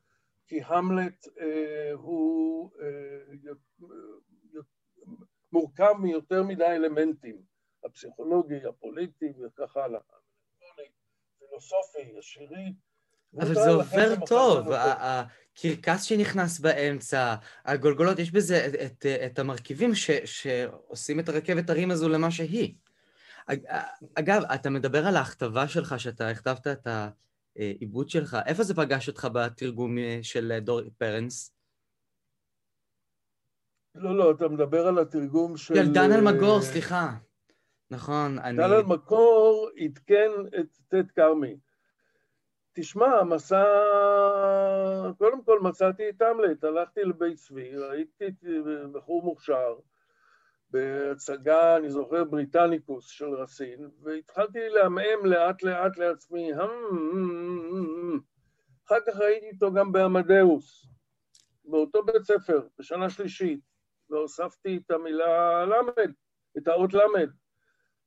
כי 0.47 0.61
המלט 0.67 1.27
אה, 1.41 1.93
הוא 1.93 2.71
אה, 2.81 3.53
מורכב 5.53 5.93
מיותר 6.01 6.43
מדי 6.43 6.65
אלמנטים, 6.65 7.43
הפסיכולוגי, 7.85 8.67
הפוליטי 8.69 9.33
וכך 9.45 9.77
הלאה. 9.77 10.01
הפילוסופי, 11.37 12.19
השירי. 12.19 12.73
אבל 13.39 13.55
זה 13.55 13.71
עובר 13.71 14.27
טוב, 14.27 14.69
הקרקס 14.73 16.03
שנכנס 16.03 16.59
באמצע, 16.59 17.35
הגולגולות, 17.65 18.19
יש 18.19 18.31
בזה 18.31 18.67
את, 18.67 18.75
את, 18.75 19.07
את 19.07 19.39
המרכיבים 19.39 19.95
ש, 19.95 20.11
שעושים 20.11 21.21
את 21.21 21.29
הרכבת 21.29 21.71
הרים 21.71 21.91
הזו 21.91 22.09
למה 22.09 22.31
שהיא. 22.31 22.75
אגב, 24.15 24.43
אתה 24.55 24.71
מדבר 24.71 25.07
על 25.07 25.17
ההכתבה 25.17 25.69
שלך, 25.69 26.01
שאתה 26.01 26.29
הכתבת 26.29 26.67
את 26.67 26.87
העיבוד 27.57 28.09
שלך, 28.09 28.37
איפה 28.47 28.63
זה 28.63 28.75
פגש 28.75 29.09
אותך 29.09 29.29
בתרגום 29.33 29.97
של 30.23 30.59
דורי 30.59 30.91
פרנס? 30.91 31.55
לא, 33.95 34.17
לא, 34.17 34.31
אתה 34.31 34.49
מדבר 34.49 34.87
על 34.87 34.99
התרגום 34.99 35.57
של... 35.57 35.75
של 35.75 35.93
דן 35.93 36.13
אלמגור, 36.13 36.61
סליחה. 36.63 37.15
נכון, 37.91 38.39
אני... 38.39 38.57
דן 38.57 38.73
אלמגור 38.73 39.71
עדכן 39.77 40.31
את 40.61 40.79
טד 40.89 41.11
כרמי. 41.11 41.57
תשמע, 42.73 43.07
המסע... 43.07 43.65
קודם 45.19 45.45
כל 45.45 45.61
מצאתי 45.61 46.09
את 46.09 46.23
המלט, 46.23 46.65
הלכתי 46.65 47.01
לבית 47.01 47.37
צבי, 47.37 47.77
ראיתי 47.77 48.25
בחור 48.93 49.23
מוכשר 49.23 49.75
בהצגה, 50.75 51.77
אני 51.77 51.91
זוכר, 51.91 52.25
בריטניקוס 52.25 53.07
של 53.09 53.35
רסין, 53.35 53.89
והתחלתי 54.03 54.69
לעמעם 54.69 55.27
לאט 55.27 55.63
לאט 55.63 55.97
לעצמי, 55.97 56.55
אחר 58.87 59.01
כך 59.07 59.17
ראיתי 59.17 59.51
אותו 59.55 59.73
גם 59.73 59.93
בעמדאוס, 59.93 60.87
באותו 61.65 62.03
בית 62.05 62.23
ספר, 62.23 62.67
בשנה 62.79 63.11
שלישית, 63.11 63.61
והוספתי 64.11 64.77
את 64.77 64.91
המילה 64.91 65.65
למד, 65.65 66.13
את 66.59 66.69
האות 66.69 66.95
למד. 66.95 67.31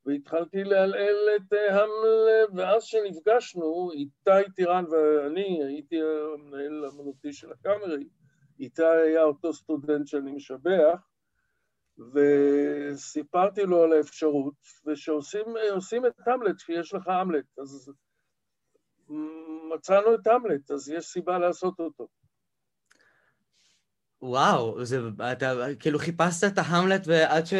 והתחלתי 0.05 0.63
להלעל 0.63 1.15
את 1.35 1.53
אה, 1.53 1.83
המלב, 1.83 2.49
ואז 2.55 2.83
כשנפגשנו, 2.83 3.91
איתי 3.93 4.51
טירן 4.55 4.85
ואני, 4.91 5.63
הייתי 5.63 5.95
המנהל 6.01 6.85
האמנותי 6.85 7.33
של 7.33 7.51
הקאמרי, 7.51 8.07
איתי 8.59 8.85
היה 8.85 9.23
אותו 9.23 9.53
סטודנט 9.53 10.07
שאני 10.07 10.31
משבח, 10.31 11.07
וסיפרתי 12.13 13.63
לו 13.63 13.83
על 13.83 13.93
האפשרות, 13.93 14.53
ושעושים 14.85 16.05
את 16.07 16.27
המלט, 16.27 16.59
שיש 16.59 16.93
לך 16.93 17.07
המלט, 17.07 17.59
אז 17.61 17.91
מצאנו 19.73 20.15
את 20.15 20.27
המלט, 20.27 20.71
אז 20.71 20.89
יש 20.89 21.05
סיבה 21.05 21.39
לעשות 21.39 21.79
אותו. 21.79 22.07
וואו, 24.21 24.85
זה, 24.85 24.99
אתה 25.31 25.53
כאילו 25.79 25.99
חיפשת 25.99 26.43
את 26.53 26.57
ההמלט 26.57 27.07
ועד 27.07 27.45
ש... 27.45 27.53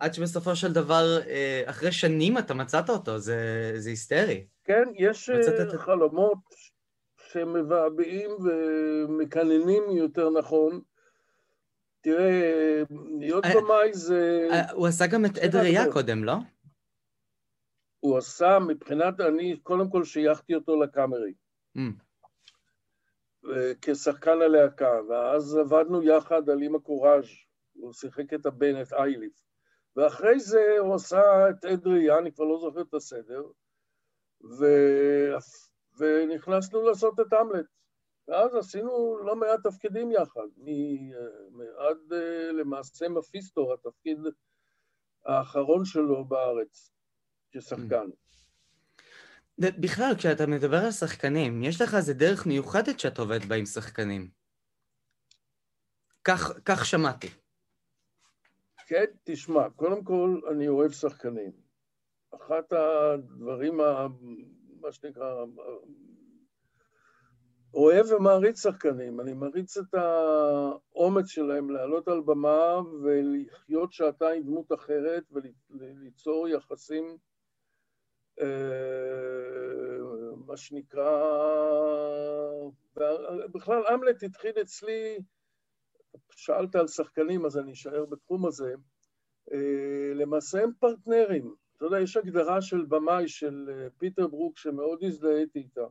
עד 0.00 0.14
שבסופו 0.14 0.56
של 0.56 0.72
דבר, 0.72 1.18
אה, 1.26 1.62
אחרי 1.66 1.92
שנים 1.92 2.38
אתה 2.38 2.54
מצאת 2.54 2.90
אותו, 2.90 3.18
זה, 3.18 3.72
זה 3.76 3.90
היסטרי. 3.90 4.46
כן, 4.64 4.84
יש. 4.94 5.30
אה, 5.30 5.78
חלומות 5.78 6.38
שמבעבעים 7.32 8.30
ומקננים 8.30 9.82
יותר 9.90 10.30
נכון. 10.30 10.80
תראה, 12.06 12.82
להיות 13.18 13.44
אה, 13.44 13.50
במאי 13.54 13.94
זה... 13.94 14.48
הוא 14.72 14.86
עשה 14.86 15.06
גם 15.06 15.24
את 15.24 15.38
עד 15.38 15.56
ראייה 15.56 15.92
קודם, 15.92 16.24
לא? 16.24 16.34
הוא 18.00 18.18
עשה, 18.18 18.58
מבחינת, 18.58 19.20
אני 19.20 19.56
קודם 19.62 19.90
כל 19.90 20.04
שייכתי 20.04 20.54
אותו 20.54 20.82
לקאמרי. 20.82 21.32
Mm. 21.76 21.80
כשחקן 23.82 24.42
הלהקה, 24.42 25.00
ואז 25.08 25.56
עבדנו 25.56 26.02
יחד 26.02 26.50
על 26.50 26.62
אימא 26.62 26.78
קוראז', 26.78 27.24
הוא 27.72 27.92
שיחק 27.92 28.34
את 28.34 28.46
הבן, 28.46 28.82
את 28.82 28.92
אייליף. 28.92 29.42
ואחרי 29.96 30.40
זה 30.40 30.76
הוא 30.78 30.94
עשה 30.94 31.50
את 31.50 31.64
עד 31.64 31.86
ראייה, 31.86 32.18
אני 32.18 32.32
כבר 32.32 32.44
לא 32.44 32.58
זוכר 32.60 32.80
את 32.80 32.94
הסדר, 32.94 33.42
ו... 34.58 34.64
ונכנסנו 35.98 36.82
לעשות 36.82 37.20
את 37.20 37.32
המלט. 37.32 37.66
ואז 38.28 38.54
עשינו 38.54 39.18
לא 39.24 39.36
מעט 39.36 39.60
תפקידים 39.64 40.12
יחד, 40.12 40.46
עד 41.78 42.12
אה, 42.12 42.52
למעשה 42.52 43.08
מפיסטו, 43.08 43.74
התפקיד 43.74 44.18
האחרון 45.24 45.84
שלו 45.84 46.24
בארץ, 46.24 46.90
כשחקן. 47.52 48.06
בכלל, 49.58 50.12
כשאתה 50.18 50.46
מדבר 50.46 50.84
על 50.84 50.90
שחקנים, 50.90 51.62
יש 51.62 51.80
לך 51.80 51.94
איזה 51.94 52.14
דרך 52.14 52.46
מיוחדת 52.46 53.00
שאת 53.00 53.18
עובדת 53.18 53.44
בה 53.44 53.56
עם 53.56 53.66
שחקנים. 53.66 54.28
כך, 56.24 56.52
כך 56.64 56.84
שמעתי. 56.86 57.28
כן, 58.86 59.04
תשמע, 59.24 59.70
קודם 59.70 60.04
כל 60.04 60.40
אני 60.52 60.68
אוהב 60.68 60.92
שחקנים. 60.92 61.52
אחת 62.34 62.72
הדברים 62.72 63.76
מה 64.80 64.92
שנקרא, 64.92 65.44
אוהב 67.76 68.06
ומעריץ 68.12 68.62
שחקנים. 68.62 69.20
אני 69.20 69.32
מעריץ 69.32 69.76
את 69.76 69.94
האומץ 69.94 71.26
שלהם 71.26 71.70
לעלות 71.70 72.08
על 72.08 72.20
במה 72.20 72.80
ולחיות 73.02 73.92
שעתיים 73.92 74.42
דמות 74.42 74.72
אחרת 74.72 75.24
וליצור 75.70 76.48
יחסים, 76.48 77.16
מה 80.46 80.56
שנקרא... 80.56 81.22
בכלל, 83.54 83.82
אמלט 83.94 84.22
התחיל 84.22 84.52
אצלי, 84.60 85.18
שאלת 86.30 86.76
על 86.76 86.86
שחקנים, 86.86 87.46
אז 87.46 87.58
אני 87.58 87.72
אשאר 87.72 88.04
בתחום 88.04 88.46
הזה. 88.46 88.74
למעשה 90.14 90.62
הם 90.62 90.70
פרטנרים. 90.78 91.54
אתה 91.76 91.84
יודע, 91.84 92.00
יש 92.00 92.16
הגדרה 92.16 92.62
של 92.62 92.84
במאי 92.88 93.28
של 93.28 93.88
פיטר 93.98 94.26
ברוק 94.26 94.58
שמאוד 94.58 95.04
הזדהיתי 95.04 95.58
איתה. 95.58 95.86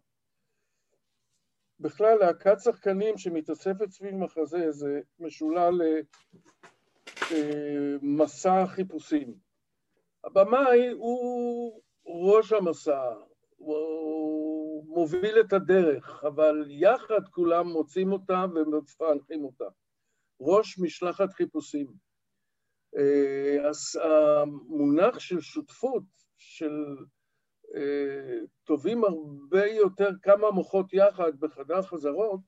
בכלל, 1.79 2.17
להקת 2.17 2.59
שחקנים 2.59 3.17
שמתאספת 3.17 3.91
סביב 3.91 4.15
מחזה 4.15 4.71
זה 4.71 5.01
משולל 5.19 5.81
למסע 7.31 8.61
אה, 8.61 8.67
חיפושים. 8.67 9.33
הבמאי 10.23 10.89
הוא 10.89 11.81
ראש 12.05 12.53
המסע, 12.53 13.13
הוא 13.57 14.85
מוביל 14.87 15.39
את 15.39 15.53
הדרך, 15.53 16.23
אבל 16.23 16.65
יחד 16.69 17.27
כולם 17.31 17.67
מוצאים 17.67 18.11
אותה 18.11 18.45
ומפענחים 18.55 19.43
אותה. 19.43 19.65
ראש 20.41 20.79
משלחת 20.79 21.33
חיפושים. 21.33 21.87
אה, 22.97 23.69
אז 23.69 23.99
המונח 24.03 25.19
של 25.19 25.41
שותפות, 25.41 26.03
של 26.37 26.95
טובים 28.63 29.03
הרבה 29.03 29.65
יותר 29.65 30.09
כמה 30.21 30.51
מוחות 30.51 30.93
יחד 30.93 31.39
בחדר 31.39 31.81
חזרות 31.81 32.39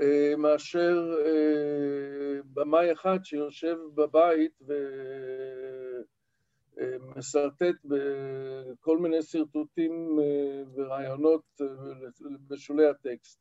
אה, 0.00 0.34
מאשר 0.36 1.14
אה, 1.26 2.40
במאי 2.52 2.92
אחד 2.92 3.18
שיושב 3.24 3.76
בבית 3.94 4.58
ומסרטט 6.76 7.76
בכל 7.84 8.98
מיני 8.98 9.22
שרטוטים 9.22 10.18
אה, 10.22 10.62
ורעיונות 10.74 11.60
בשולי 12.48 12.86
הטקסט. 12.86 13.40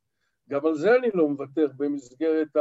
גם 0.50 0.65
על 0.65 0.75
זה 0.75 0.96
אני 0.96 1.10
לא 1.13 1.27
מוותר 1.27 1.67
במסגרת 1.77 2.56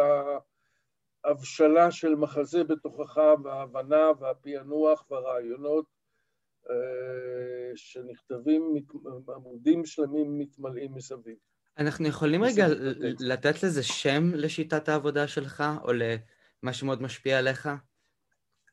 ההבשלה 1.25 1.91
של 1.91 2.15
מחזה 2.15 2.65
בתוכך 2.65 3.19
וההבנה 3.45 4.11
והפענוח 4.21 5.11
והרעיונות 5.11 5.87
אה, 6.71 7.06
שנכתבים, 7.77 8.75
עמודים 9.37 9.85
שלמים 9.85 10.39
מתמלאים 10.39 10.95
מסביב. 10.95 11.37
אנחנו 11.79 12.09
יכולים 12.09 12.45
רגע 12.45 12.67
לתת 13.21 13.63
לזה 13.63 13.83
שם 13.83 14.35
לשיטת 14.35 14.89
העבודה 14.89 15.29
שלך, 15.29 15.65
או 15.83 15.93
למה 15.93 16.73
שמאוד 16.73 17.03
משפיע 17.03 17.39
עליך? 17.39 17.69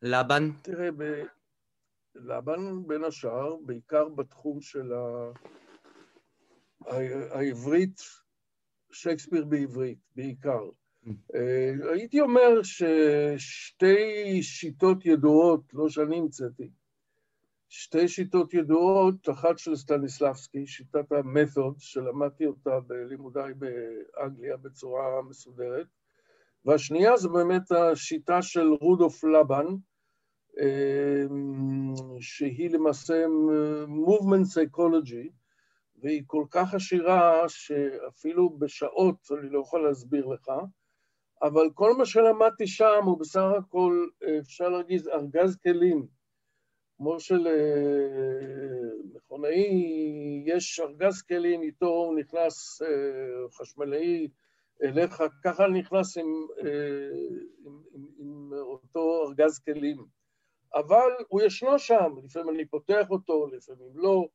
לבן? 0.01 0.50
תראה, 0.62 0.91
ב... 0.91 1.03
לבן 2.15 2.88
בין 2.88 3.03
השאר, 3.03 3.55
בעיקר 3.65 4.10
בתחום 4.10 4.62
של 4.62 4.93
ה... 4.93 5.31
העברית, 7.31 8.01
שייקספיר 8.91 9.45
בעברית, 9.45 10.00
בעיקר. 10.15 10.69
Mm. 11.05 11.10
אה, 11.36 11.93
הייתי 11.93 12.22
אומר 12.22 12.63
ששתי 12.63 14.43
שיטות 14.43 15.05
ידועות, 15.05 15.74
לא 15.74 15.89
שאני 15.89 16.17
המצאתי, 16.17 16.69
שתי 17.75 18.08
שיטות 18.08 18.53
ידועות, 18.53 19.30
אחת 19.30 19.58
של 19.58 19.75
סטניסלבסקי, 19.75 20.68
שיטת 20.68 21.12
המתוד, 21.12 21.75
שלמדתי 21.80 22.46
אותה 22.46 22.80
בלימודיי 22.80 23.53
באנגליה 23.53 24.57
בצורה 24.57 25.22
מסודרת, 25.29 25.88
והשנייה 26.66 27.18
זה 27.18 27.29
באמת 27.29 27.72
השיטה 27.72 28.42
של 28.42 28.68
רודולף 28.81 29.24
לבן, 29.24 29.66
אמ, 30.62 31.94
שהיא 32.20 32.70
למעשה 32.70 33.25
movement 33.88 34.46
psychology, 34.53 35.29
והיא 36.01 36.24
כל 36.27 36.46
כך 36.51 36.74
עשירה 36.74 37.50
שאפילו 37.50 38.50
בשעות 38.50 39.27
אני 39.40 39.50
לא 39.50 39.59
יכול 39.59 39.88
להסביר 39.88 40.25
לך, 40.25 40.51
אבל 41.42 41.70
כל 41.74 41.94
מה 41.98 42.05
שלמדתי 42.05 42.68
שם 42.68 43.03
הוא 43.05 43.20
בסך 43.20 43.46
הכל, 43.57 44.07
אפשר 44.40 44.70
להגיד, 44.70 45.07
ארגז 45.07 45.55
כלים. 45.55 46.07
כמו 46.98 47.20
שלמכונאי 47.20 48.44
יש 50.46 50.79
ארגז 50.79 51.22
כלים, 51.22 51.62
איתו 51.62 51.88
הוא 51.88 52.20
נכנס 52.20 52.82
אה, 52.82 52.88
חשמלאי 53.51 54.27
אליך, 54.84 55.24
ככה 55.44 55.68
נכנס 55.68 56.18
עם, 56.18 56.48
אה, 56.60 57.10
עם, 57.66 57.82
עם, 57.94 58.08
עם 58.20 58.53
אותו 58.53 59.25
ארגז 59.27 59.60
כלים. 59.60 60.06
אבל 60.75 61.12
הוא 61.27 61.42
ישנו 61.42 61.79
שם, 61.79 62.16
לפעמים 62.24 62.50
אני 62.50 62.66
פותח 62.66 63.06
אותו, 63.10 63.48
לפעמים 63.48 63.92
לא, 63.96 64.27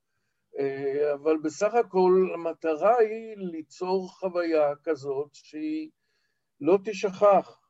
אה, 0.59 1.15
אבל 1.15 1.37
בסך 1.37 1.75
הכל 1.75 2.29
המטרה 2.35 2.99
היא 2.99 3.37
ליצור 3.37 4.09
חוויה 4.13 4.75
כזאת 4.85 5.29
שהיא 5.33 5.91
לא 6.61 6.79
תשכח. 6.85 7.68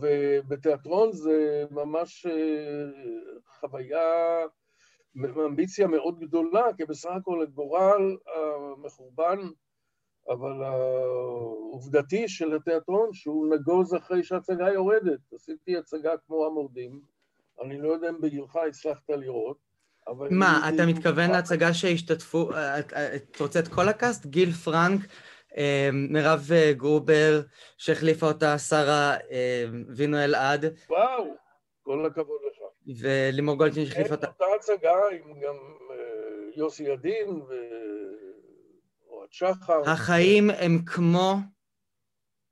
ובתיאטרון 0.00 1.12
זה 1.12 1.64
ממש 1.70 2.26
אה, 2.26 2.32
חוויה, 3.60 4.00
אמביציה 5.46 5.86
מאוד 5.86 6.20
גדולה, 6.20 6.64
כי 6.76 6.84
בסך 6.84 7.10
הכל 7.10 7.42
הגורל 7.42 8.16
המחורבן, 8.34 9.38
אבל 10.28 10.62
העובדתי 10.62 12.28
של 12.28 12.56
התיאטרון, 12.56 13.12
שהוא 13.12 13.54
נגוז 13.54 13.94
אחרי 13.94 14.24
שההצגה 14.24 14.72
יורדת. 14.72 15.32
עשיתי 15.34 15.76
הצגה 15.76 16.10
כמו 16.26 16.46
המורדים, 16.46 17.00
אני 17.62 17.78
לא 17.78 17.92
יודע 17.92 18.08
אם 18.08 18.20
בגילך 18.20 18.56
הצלחת 18.56 19.10
לראות, 19.10 19.72
מה, 20.30 20.70
אתה 20.74 20.86
מתכוון 20.86 21.30
להצגה 21.30 21.74
שהשתתפו, 21.74 22.52
אה, 22.52 22.74
אה, 22.74 23.14
אתה 23.14 23.44
רוצה 23.44 23.58
את 23.58 23.68
כל 23.68 23.88
הקאסט? 23.88 24.26
גיל 24.26 24.52
פרנק, 24.52 25.00
מירב 25.92 26.48
אה, 26.52 26.72
גרובר, 26.72 27.40
שהחליפה 27.78 28.26
אותה 28.26 28.58
שרה 28.58 29.16
אמ, 29.16 29.84
וינו 29.96 30.18
אלעד. 30.18 30.64
וואו, 30.88 31.34
כל 31.82 32.06
הכבוד 32.06 32.40
לך. 32.46 32.62
ולימור 33.00 33.56
גולדשטיין 33.56 33.86
שהחליפה 33.86 34.14
אותה. 34.14 34.26
אותה 34.26 34.44
הצגה 34.56 34.92
עם 35.12 35.40
גם 35.40 35.56
אה, 35.90 35.96
יוסי 36.56 36.82
ידין 36.82 37.28
ואוהד 39.08 39.28
שחר. 39.30 39.90
החיים 39.90 40.50
הם 40.50 40.78
כמו 40.86 41.34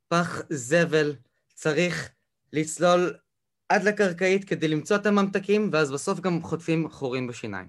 פח 0.08 0.42
זבל. 0.50 1.14
צריך 1.54 2.12
לצלול 2.52 3.14
עד 3.68 3.82
לקרקעית 3.82 4.44
כדי 4.44 4.68
למצוא 4.68 4.96
את 4.96 5.06
הממתקים, 5.06 5.70
ואז 5.72 5.92
בסוף 5.92 6.20
גם 6.20 6.42
חוטפים 6.42 6.90
חורים 6.90 7.26
בשיניים. 7.26 7.68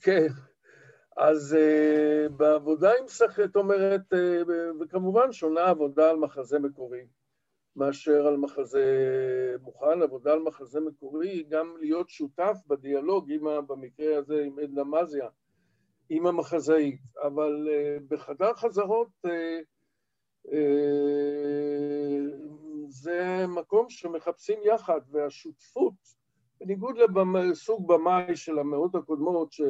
כן. 0.00 0.26
אז 1.16 1.56
uh, 1.56 2.32
בעבודה 2.32 2.90
עם 3.00 3.08
סחט 3.08 3.56
אומרת, 3.56 4.12
uh, 4.12 4.16
וכמובן 4.80 5.32
שונה 5.32 5.64
עבודה 5.64 6.10
על 6.10 6.16
מחזה 6.16 6.58
מקורי 6.58 7.06
מאשר 7.76 8.26
על 8.26 8.36
מחזה 8.36 8.84
מוכן, 9.62 10.02
עבודה 10.02 10.32
על 10.32 10.38
מחזה 10.38 10.80
מקורי 10.80 11.28
היא 11.28 11.44
גם 11.48 11.76
להיות 11.80 12.10
שותף 12.10 12.56
בדיאלוג, 12.66 13.32
עם, 13.32 13.66
במקרה 13.66 14.18
הזה 14.18 14.42
עם 14.46 14.58
עדנה 14.58 14.84
מזיה, 14.84 15.28
עם 16.08 16.26
המחזאית, 16.26 17.00
אבל 17.22 17.68
uh, 17.68 18.02
בחדר 18.08 18.54
חזרות 18.54 19.08
uh, 19.26 19.30
uh, 20.46 20.54
זה 22.88 23.44
מקום 23.48 23.90
שמחפשים 23.90 24.58
יחד, 24.64 25.00
והשותפות, 25.10 25.94
בניגוד 26.60 26.96
לסוג 27.34 27.88
במאי 27.88 28.36
של 28.36 28.58
המאות 28.58 28.94
הקודמות, 28.94 29.52
ש... 29.52 29.60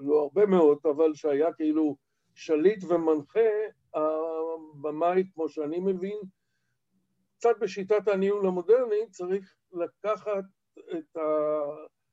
לא 0.00 0.22
הרבה 0.22 0.46
מאוד, 0.46 0.78
אבל 0.84 1.14
שהיה 1.14 1.52
כאילו 1.52 1.96
שליט 2.34 2.84
ומנחה, 2.84 3.50
הבמאי, 3.94 5.24
כמו 5.34 5.48
שאני 5.48 5.80
מבין, 5.80 6.18
קצת 7.38 7.56
בשיטת 7.60 8.08
הניהול 8.08 8.46
המודרני, 8.46 9.10
צריך 9.10 9.54
לקחת 9.72 10.44
את 10.78 11.16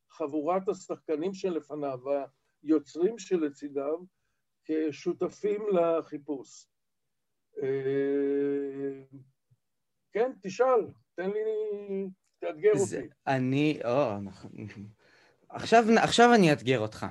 חבורת 0.09 0.69
השחקנים 0.69 1.33
שלפניו, 1.33 1.99
היוצרים 2.63 3.19
שלצידיו, 3.19 3.97
כשותפים 4.65 5.61
לחיפוש. 5.71 6.67
אה, 7.63 9.01
כן, 10.13 10.31
תשאל, 10.43 10.87
תן 11.15 11.29
לי, 11.29 11.41
תאתגר 12.39 12.71
אותי. 12.71 13.07
אני, 13.27 13.79
או. 13.85 14.29
עכשיו, 15.49 15.83
עכשיו 15.97 16.33
אני 16.35 16.51
אאתגר 16.51 16.79
אותך. 16.79 17.05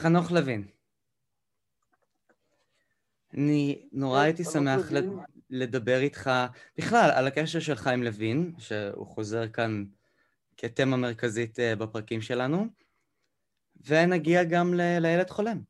חנוך 0.00 0.32
לוין. 0.32 0.64
אני 3.34 3.88
נורא 3.92 4.20
הייתי 4.20 4.44
שמח 4.44 4.80
לדבר 5.50 5.98
איתך 5.98 6.30
בכלל 6.78 7.10
על 7.14 7.26
הקשר 7.26 7.60
שלך 7.60 7.86
עם 7.86 8.02
לוין, 8.02 8.52
שהוא 8.58 9.06
חוזר 9.06 9.48
כאן 9.48 9.84
כתמה 10.56 10.96
מרכזית 10.96 11.60
אה, 11.60 11.76
בפרקים 11.76 12.20
שלנו, 12.20 12.66
ונגיע 13.86 14.44
גם 14.44 14.74
ל- 14.74 14.98
לילד 14.98 15.30
חולם. 15.30 15.60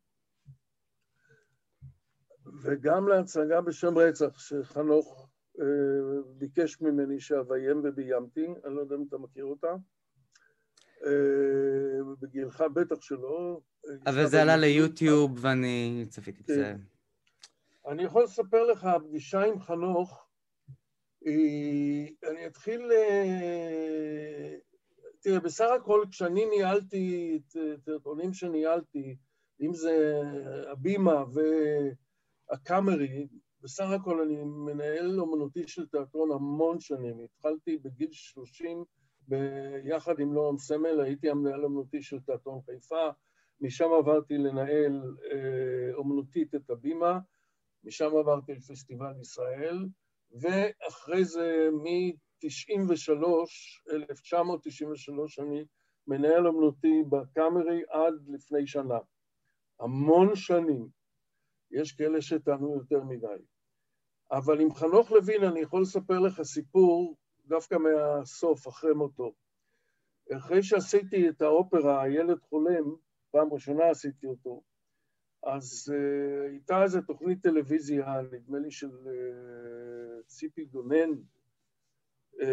וגם 2.62 3.08
להצגה 3.08 3.60
בשם 3.60 3.98
רצח, 3.98 4.38
שחנוך 4.38 5.28
אה, 5.60 5.64
ביקש 6.38 6.80
ממני 6.80 7.20
שאביים 7.20 7.80
וביימתי, 7.84 8.46
אני 8.64 8.74
לא 8.74 8.80
יודע 8.80 8.96
אם 8.96 9.04
אתה 9.08 9.18
מכיר 9.18 9.44
אותה. 9.44 9.74
אה, 11.06 12.14
בגילך 12.20 12.64
בטח 12.74 13.00
שלא. 13.00 13.60
אבל 14.06 14.26
זה 14.26 14.42
עלה 14.42 14.56
ליוטיוב 14.56 15.38
ואני 15.40 16.04
צפיתי 16.08 16.40
את 16.40 16.46
זה. 16.46 16.54
כן. 16.54 16.80
אני 17.90 18.02
יכול 18.02 18.24
לספר 18.24 18.64
לך, 18.64 18.84
הפגישה 18.84 19.42
עם 19.42 19.60
חנוך, 19.60 20.26
אני 22.28 22.46
אתחיל... 22.46 22.92
אה, 22.92 24.56
תראה, 25.20 25.40
בסך 25.40 25.66
הכל 25.76 26.04
כשאני 26.10 26.46
ניהלתי 26.46 27.36
את 27.36 27.56
תיאטרונים 27.84 28.32
שניהלתי, 28.32 29.16
אם 29.60 29.74
זה 29.74 30.22
הבימה 30.72 31.24
והקאמרי, 32.50 33.26
בסך 33.60 33.84
הכל 33.90 34.20
אני 34.20 34.44
מנהל 34.44 35.20
אומנותי 35.20 35.68
של 35.68 35.86
תיאטרון 35.86 36.32
המון 36.32 36.80
שנים. 36.80 37.18
התחלתי 37.24 37.76
בגיל 37.76 38.08
30 38.12 38.84
ביחד 39.28 40.20
עם 40.20 40.34
נועם 40.34 40.58
סמל, 40.58 41.00
הייתי 41.00 41.30
המנהל 41.30 41.64
אומנותי 41.64 42.02
של 42.02 42.20
תיאטרון 42.20 42.60
חיפה, 42.62 43.08
משם 43.60 43.88
עברתי 43.98 44.38
לנהל 44.38 45.16
אה, 45.32 45.94
אומנותית 45.94 46.54
את 46.54 46.70
הבימה, 46.70 47.18
משם 47.84 48.16
עברתי 48.16 48.54
לפסטיבל 48.54 49.12
ישראל, 49.20 49.86
ואחרי 50.40 51.24
זה 51.24 51.68
מ-93, 51.72 53.24
1993, 54.10 55.38
אני 55.38 55.64
מנהל 56.06 56.46
אומנותי 56.46 57.02
בקאמרי 57.08 57.82
עד 57.88 58.14
לפני 58.28 58.66
שנה. 58.66 58.98
המון 59.80 60.36
שנים. 60.36 60.88
יש 61.70 61.92
כאלה 61.92 62.22
שטענו 62.22 62.74
יותר 62.74 63.04
מדי. 63.04 63.44
אבל 64.30 64.60
עם 64.60 64.74
חנוך 64.74 65.10
לוין 65.10 65.44
אני 65.44 65.60
יכול 65.60 65.82
לספר 65.82 66.18
לך 66.18 66.42
סיפור 66.42 67.16
דווקא 67.46 67.74
מהסוף, 67.74 68.68
אחרי 68.68 68.92
מותו. 68.94 69.32
אחרי 70.36 70.62
שעשיתי 70.62 71.28
את 71.28 71.42
האופרה, 71.42 72.02
הילד 72.02 72.40
חולם, 72.40 72.96
פעם 73.30 73.52
ראשונה 73.52 73.90
עשיתי 73.90 74.26
אותו, 74.26 74.62
אז 75.42 75.92
uh, 75.92 76.50
הייתה 76.50 76.82
איזו 76.82 77.00
תוכנית 77.00 77.42
טלוויזיה, 77.42 78.20
נדמה 78.32 78.58
לי 78.58 78.70
של 78.70 78.90
uh, 78.90 80.26
ציפי 80.26 80.64
גונן, 80.64 81.10
uh, 82.34 82.46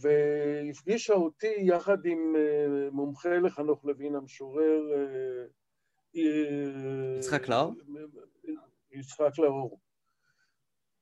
והפגישה 0.00 1.14
אותי 1.14 1.54
יחד 1.58 2.06
עם 2.06 2.34
uh, 2.36 2.90
מומחה 2.90 3.38
לחנוך 3.38 3.84
לוין, 3.84 4.14
המשורר... 4.14 4.82
Uh, 4.92 5.50
יצחק 7.18 7.48
לאור? 7.48 7.74
יצחק 8.92 9.38
לאור. 9.38 9.78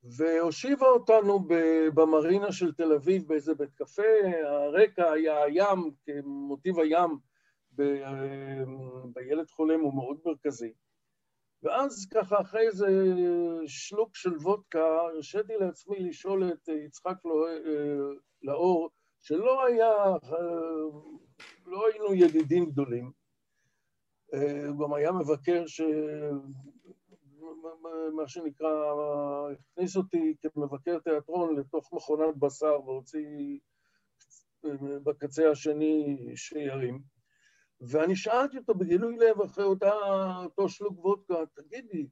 והושיבה 0.04 0.86
אותנו 0.86 1.48
במרינה 1.94 2.52
של 2.52 2.72
תל 2.72 2.92
אביב 2.92 3.28
באיזה 3.28 3.54
בית 3.54 3.74
קפה, 3.74 4.02
הרקע 4.44 5.12
היה 5.12 5.42
הים, 5.42 5.90
מוטיב 6.24 6.78
הים 6.78 7.18
ב, 7.76 7.82
בילד 9.14 9.50
חולם 9.50 9.80
הוא 9.80 9.94
מאוד 9.94 10.18
מרכזי. 10.26 10.72
ואז 11.62 12.08
ככה 12.12 12.40
אחרי 12.40 12.66
איזה 12.66 12.86
שלוק 13.66 14.16
של 14.16 14.36
וודקה, 14.36 15.00
הרשיתי 15.00 15.52
לעצמי 15.60 16.00
לשאול 16.00 16.52
את 16.52 16.68
יצחק 16.68 17.16
לאור, 18.42 18.90
שלא 19.20 19.66
היה, 19.66 19.92
לא 21.66 21.86
היינו 21.86 22.14
ידידים 22.14 22.70
גדולים, 22.70 23.10
הוא 24.68 24.78
גם 24.84 24.94
היה 24.94 25.12
מבקר 25.12 25.66
ש... 25.66 25.80
מה 28.12 28.28
שנקרא, 28.28 28.94
הכניס 29.52 29.96
אותי 29.96 30.34
כמבקר 30.42 30.98
תיאטרון 30.98 31.56
לתוך 31.56 31.92
מכונת 31.92 32.36
בשר 32.36 32.80
והוציא 32.84 33.58
בקצה 35.04 35.50
השני 35.50 36.16
שיירים. 36.36 37.02
ואני 37.80 38.16
שאלתי 38.16 38.58
אותו 38.58 38.74
בגילוי 38.74 39.16
לב 39.16 39.40
אחרי 39.40 39.64
אותה, 39.64 39.92
אותו 40.44 40.68
שלוק 40.68 41.04
וודקה, 41.04 41.34
תגידי, 41.54 42.06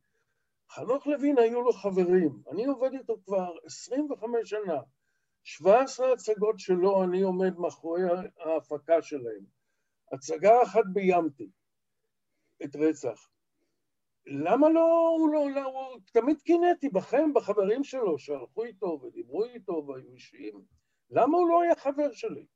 חנוך 0.70 1.06
לוין 1.06 1.38
היו 1.38 1.62
לו 1.62 1.72
חברים, 1.72 2.42
אני 2.50 2.66
עובד 2.66 2.92
איתו 2.92 3.16
כבר 3.24 3.56
25 3.64 4.50
שנה, 4.50 4.80
17 5.44 6.12
הצגות 6.12 6.58
שלו 6.58 7.04
אני 7.04 7.22
עומד 7.22 7.58
מאחורי 7.58 8.02
ההפקה 8.38 9.02
שלהם. 9.02 9.44
הצגה 10.12 10.62
אחת 10.62 10.84
ביימתי, 10.92 11.50
את 12.64 12.76
רצח. 12.76 13.28
למה 14.30 14.68
לא, 14.68 15.08
הוא 15.18 15.32
לא, 15.32 15.50
לא, 15.50 15.64
הוא 15.64 16.00
תמיד 16.12 16.40
קינאתי 16.42 16.88
בכם, 16.88 17.34
בחברים 17.34 17.84
שלו, 17.84 18.18
שהלכו 18.18 18.64
איתו 18.64 19.00
ודיברו 19.02 19.44
איתו 19.44 19.86
והיו 19.86 20.12
אישיים, 20.12 20.62
למה 21.10 21.38
הוא 21.38 21.48
לא 21.48 21.62
היה 21.62 21.76
חבר 21.76 22.12
שלי? 22.12 22.46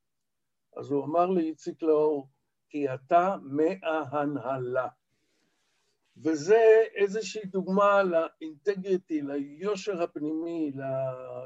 אז 0.77 0.91
הוא 0.91 1.05
אמר 1.05 1.27
לי, 1.27 1.49
איציק 1.49 1.83
לאור, 1.83 2.29
כי 2.69 2.95
אתה 2.95 3.37
מההנהלה. 3.43 4.89
וזה 6.17 6.85
איזושהי 6.95 7.45
דוגמה 7.45 8.03
לאינטגריטי, 8.03 9.23
ליושר 9.23 10.03
הפנימי 10.03 10.73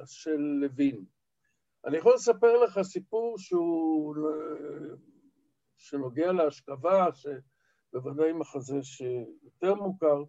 של 0.07 0.37
לוין. 0.37 1.05
אני 1.85 1.97
יכול 1.97 2.15
לספר 2.15 2.57
לך 2.57 2.81
סיפור 2.83 3.39
שהוא, 3.39 4.17
שנוגע 5.77 6.33
להשכבה, 6.33 7.09
ש... 7.15 7.27
בוודאי 7.92 8.33
מחזה 8.33 8.77
שיותר 8.83 9.75
מוכר. 9.75 10.22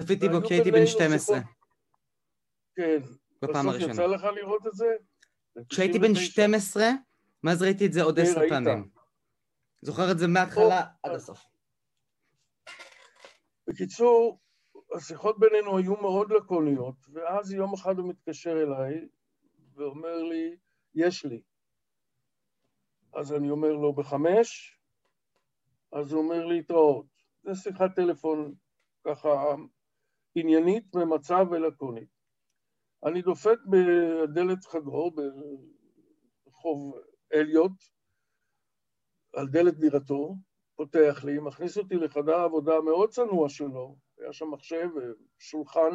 צפיתי 0.00 0.28
בו 0.28 0.42
כשהייתי 0.44 0.70
בן 0.70 0.86
12. 0.86 1.38
כן. 2.74 3.02
בפעם 3.42 3.68
הראשונה. 3.68 3.92
יצא 3.92 4.06
לך 4.06 4.24
לראות 4.24 4.66
את 4.66 4.72
זה? 4.74 4.86
כשהייתי 5.68 5.98
בן 5.98 6.14
12, 6.14 6.84
מאז 7.44 7.62
ראיתי 7.62 7.86
את 7.86 7.92
זה 7.92 8.02
עוד 8.02 8.20
עשר 8.20 8.48
פעמים. 8.48 8.88
זוכר 9.82 10.10
את 10.12 10.18
זה 10.18 10.26
מההתחלה 10.26 10.84
עד 11.02 11.12
הסוף. 11.12 11.44
בקיצור, 13.66 14.40
השיחות 14.94 15.38
בינינו 15.38 15.78
היו 15.78 15.96
מאוד 15.96 16.32
לקוניות, 16.32 16.96
ואז 17.12 17.52
יום 17.52 17.74
אחד 17.74 17.98
הוא 17.98 18.08
מתקשר 18.08 18.62
אליי 18.62 19.08
ואומר 19.74 20.22
לי, 20.22 20.56
יש 20.94 21.24
לי. 21.24 21.42
אז 23.14 23.32
אני 23.32 23.50
אומר 23.50 23.72
לו, 23.72 23.92
בחמש? 23.92 24.78
אז 25.92 26.12
הוא 26.12 26.22
אומר 26.22 26.46
לי, 26.46 26.58
התראות. 26.58 27.06
זו 27.42 27.62
שיחת 27.62 27.94
טלפון 27.96 28.54
ככה 29.06 29.54
עניינית, 30.34 30.94
ממצה 30.94 31.36
ולקונית. 31.50 32.08
אני 33.04 33.22
דופק 33.22 33.58
בדלת 33.70 34.64
חדרו 34.64 35.10
ברחוב 36.46 36.94
אליוט, 37.34 37.72
על 39.36 39.48
דלת 39.48 39.78
דירתו, 39.78 40.36
פותח 40.76 41.24
לי, 41.24 41.38
מכניס 41.38 41.78
אותי 41.78 41.94
לחדר 41.94 42.34
העבודה 42.34 42.76
המאוד 42.76 43.10
צנוע 43.10 43.48
שלו, 43.48 43.96
היה 44.18 44.32
שם 44.32 44.50
מחשב 44.50 44.88
ושולחן 44.96 45.90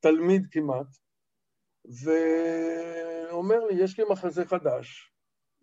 תלמיד 0.00 0.46
כמעט, 0.50 0.86
ואומר 2.04 3.66
לי, 3.66 3.84
יש 3.84 3.98
לי 3.98 4.04
מחזה 4.10 4.44
חדש, 4.44 5.12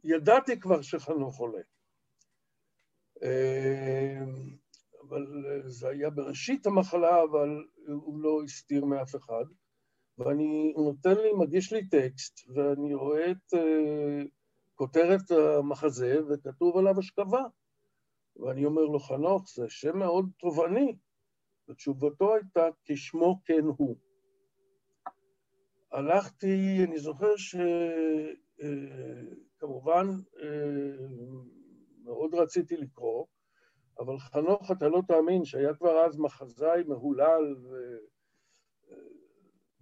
ידעתי 0.03 0.59
כבר 0.59 0.81
שחנוך 0.81 1.35
חולה. 1.35 1.61
אבל 5.09 5.25
זה 5.65 5.89
היה 5.89 6.09
בראשית 6.09 6.65
המחלה, 6.65 7.23
אבל 7.23 7.65
הוא 7.87 8.19
לא 8.19 8.43
הסתיר 8.43 8.85
מאף 8.85 9.15
אחד. 9.15 9.45
ואני, 10.17 10.71
הוא 10.75 10.93
נותן 10.93 11.21
לי, 11.21 11.33
מגיש 11.33 11.73
לי 11.73 11.89
טקסט, 11.89 12.49
ואני 12.49 12.93
רואה 12.93 13.31
את 13.31 13.53
uh, 13.53 14.27
כותרת 14.75 15.31
המחזה, 15.31 16.15
וכתוב 16.29 16.77
עליו 16.77 16.99
השכבה. 16.99 17.43
ואני 18.35 18.65
אומר 18.65 18.81
לו, 18.81 18.99
חנוך, 18.99 19.49
זה 19.55 19.65
שם 19.69 19.97
מאוד 19.97 20.29
תובעני. 20.39 20.97
ותשובתו 21.69 22.35
הייתה, 22.35 22.67
כשמו 22.85 23.41
כן 23.45 23.63
הוא. 23.77 23.97
הלכתי, 25.91 26.83
אני 26.83 26.99
זוכר 26.99 27.33
שכמובן 29.57 30.07
מאוד 32.03 32.35
רציתי 32.35 32.77
לקרוא, 32.77 33.25
אבל 33.99 34.17
חנוך, 34.19 34.71
אתה 34.71 34.87
לא 34.87 35.01
תאמין 35.07 35.45
שהיה 35.45 35.73
כבר 35.73 36.05
אז 36.05 36.17
מחזאי 36.17 36.83
מהולל 36.83 37.55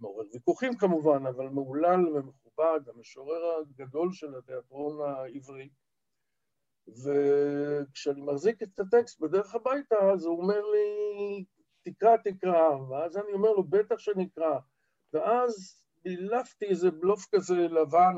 מעורר 0.00 0.24
ויכוחים 0.32 0.76
כמובן, 0.76 1.26
אבל 1.26 1.48
מהולל 1.48 2.08
ומכובד, 2.08 2.80
המשורר 2.88 3.60
הגדול 3.60 4.12
של 4.12 4.34
התיאטרון 4.34 5.08
העברי. 5.08 5.68
וכשאני 6.88 8.20
מחזיק 8.22 8.62
את 8.62 8.80
הטקסט 8.80 9.20
בדרך 9.20 9.54
הביתה, 9.54 9.96
אז 10.12 10.24
הוא 10.24 10.42
אומר 10.42 10.60
לי, 10.60 11.44
תקרא, 11.82 12.16
תקרא, 12.16 12.68
ואז 12.90 13.16
אני 13.16 13.32
אומר 13.32 13.52
לו, 13.52 13.64
בטח 13.64 13.98
שנקרא. 13.98 14.58
ואז 15.12 15.82
בילפתי 16.04 16.64
איזה 16.64 16.90
בלוף 16.90 17.26
כזה 17.34 17.54
לבן 17.54 18.14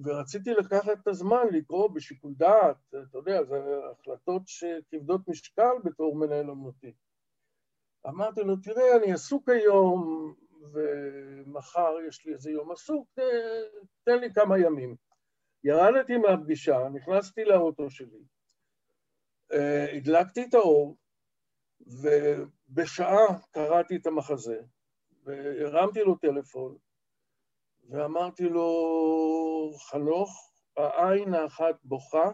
ורציתי 0.00 0.50
לקחת 0.50 0.98
את 1.02 1.08
הזמן 1.08 1.46
לקרוא 1.52 1.88
בשיקול 1.88 2.32
דעת, 2.36 2.76
אתה 2.88 3.18
יודע, 3.18 3.44
זה 3.44 3.56
החלטות 3.92 4.42
שכבדות 4.46 5.28
משקל 5.28 5.72
בתור 5.84 6.16
מנהל 6.16 6.50
אמנותי. 6.50 6.92
אמרתי 8.06 8.40
לו, 8.40 8.56
תראה, 8.56 8.96
אני 8.96 9.12
עסוק 9.12 9.48
היום, 9.48 10.34
ומחר 10.72 11.94
יש 12.08 12.26
לי 12.26 12.32
איזה 12.32 12.50
יום 12.50 12.72
עסוק, 12.72 13.08
תן 14.04 14.18
לי 14.18 14.32
כמה 14.34 14.58
ימים. 14.58 14.96
ירדתי 15.64 16.16
מהפגישה, 16.16 16.88
נכנסתי 16.88 17.44
לאוטו 17.44 17.90
שלי, 17.90 18.24
אה, 19.52 19.96
הדלקתי 19.96 20.44
את 20.44 20.54
האור, 20.54 20.96
ובשעה 21.80 23.26
קראתי 23.50 23.96
את 23.96 24.06
המחזה, 24.06 24.60
והרמתי 25.24 26.00
לו 26.00 26.14
טלפון, 26.14 26.76
ואמרתי 27.88 28.48
לו, 28.48 28.68
חנוך, 29.90 30.52
העין 30.76 31.34
האחת 31.34 31.74
בוכה 31.84 32.30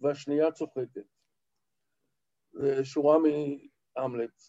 והשנייה 0.00 0.52
צוחקת. 0.52 1.06
זו 2.52 2.84
שורה 2.84 3.16
מהמלט. 3.18 4.42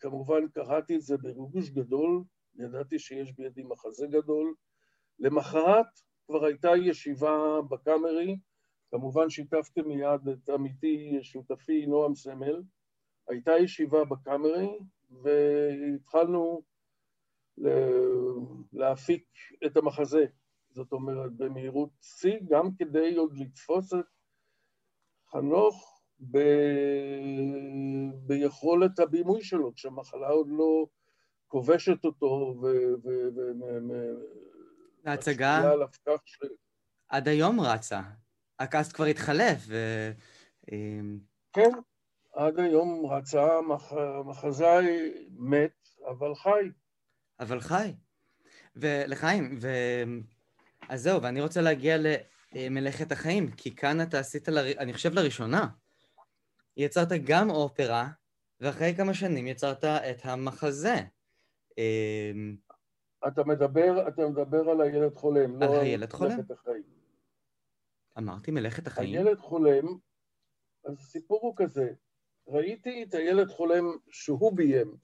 וכמובן 0.00 0.48
קראתי 0.48 0.96
את 0.96 1.00
זה 1.00 1.16
בריגוש 1.16 1.70
גדול, 1.70 2.22
ידעתי 2.56 2.98
שיש 2.98 3.32
בידי 3.32 3.62
מחזה 3.62 4.06
גדול. 4.06 4.54
למחרת 5.18 5.86
כבר 6.26 6.44
הייתה 6.44 6.70
ישיבה 6.84 7.60
בקאמרי, 7.70 8.36
כמובן 8.90 9.30
שיתפתי 9.30 9.82
מיד 9.82 10.28
את 10.28 10.48
עמיתי, 10.48 11.18
שותפי 11.22 11.86
נועם 11.86 12.14
סמל, 12.14 12.62
הייתה 13.28 13.52
ישיבה 13.52 14.04
בקאמרי 14.04 14.78
והתחלנו 15.10 16.62
להפיק 18.72 19.24
את 19.66 19.76
המחזה, 19.76 20.24
זאת 20.70 20.92
אומרת 20.92 21.32
במהירות 21.36 21.90
שיא, 22.00 22.38
גם 22.48 22.68
כדי 22.78 23.16
עוד 23.16 23.36
לתפוס 23.36 23.94
את 23.94 24.04
חנוך 25.30 26.02
ב... 26.30 26.38
ביכולת 28.26 28.98
הבימוי 28.98 29.42
שלו, 29.42 29.74
כשהמחלה 29.74 30.28
עוד 30.28 30.48
לא 30.50 30.86
כובשת 31.48 32.04
אותו 32.04 32.54
ו... 32.62 32.66
ו... 33.04 33.08
ו... 33.34 33.92
ההצגה 35.04 35.62
ש... 36.24 36.38
עד 37.08 37.28
היום 37.28 37.60
רצה. 37.60 38.00
הקאסט 38.58 38.92
כבר 38.92 39.04
התחלף 39.04 39.64
ו... 39.66 39.76
כן, 41.52 41.70
עד 42.32 42.58
היום 42.58 43.06
רצה, 43.06 43.60
מח... 43.60 43.92
מחזאי 44.24 45.14
מת, 45.30 45.88
אבל 46.06 46.34
חי. 46.34 46.70
אבל 47.40 47.60
חי. 47.60 47.92
ולחיים, 48.76 49.58
ו... 49.60 49.68
אז 50.88 51.02
זהו, 51.02 51.22
ואני 51.22 51.40
רוצה 51.40 51.60
להגיע 51.60 51.96
למלאכת 52.52 53.12
החיים, 53.12 53.50
כי 53.50 53.76
כאן 53.76 54.02
אתה 54.02 54.18
עשית, 54.18 54.48
ל... 54.48 54.58
אני 54.58 54.92
חושב, 54.92 55.12
לראשונה. 55.12 55.68
יצרת 56.76 57.08
גם 57.24 57.50
אופרה, 57.50 58.08
ואחרי 58.60 58.94
כמה 58.96 59.14
שנים 59.14 59.46
יצרת 59.46 59.84
את 59.84 60.20
המחזה. 60.24 60.94
אמ, 61.78 62.56
אתה 63.26 63.44
מדבר, 63.44 64.08
אתה 64.08 64.28
מדבר 64.28 64.70
על 64.70 64.80
הילד 64.80 65.14
חולם, 65.14 65.62
על 65.62 65.68
לא 65.68 65.80
הילד 65.80 66.10
על 66.12 66.18
חולם? 66.18 66.30
מלאכת 66.36 66.50
החיים. 66.50 66.82
אמרתי 68.18 68.50
מלאכת 68.50 68.86
החיים. 68.86 69.14
הילד 69.14 69.38
חולם, 69.38 69.98
אז 70.84 70.92
הסיפור 70.92 71.38
הוא 71.42 71.54
כזה, 71.56 71.92
ראיתי 72.48 73.02
את 73.02 73.14
הילד 73.14 73.48
חולם 73.48 73.84
שהוא 74.10 74.56
ביים 74.56 74.96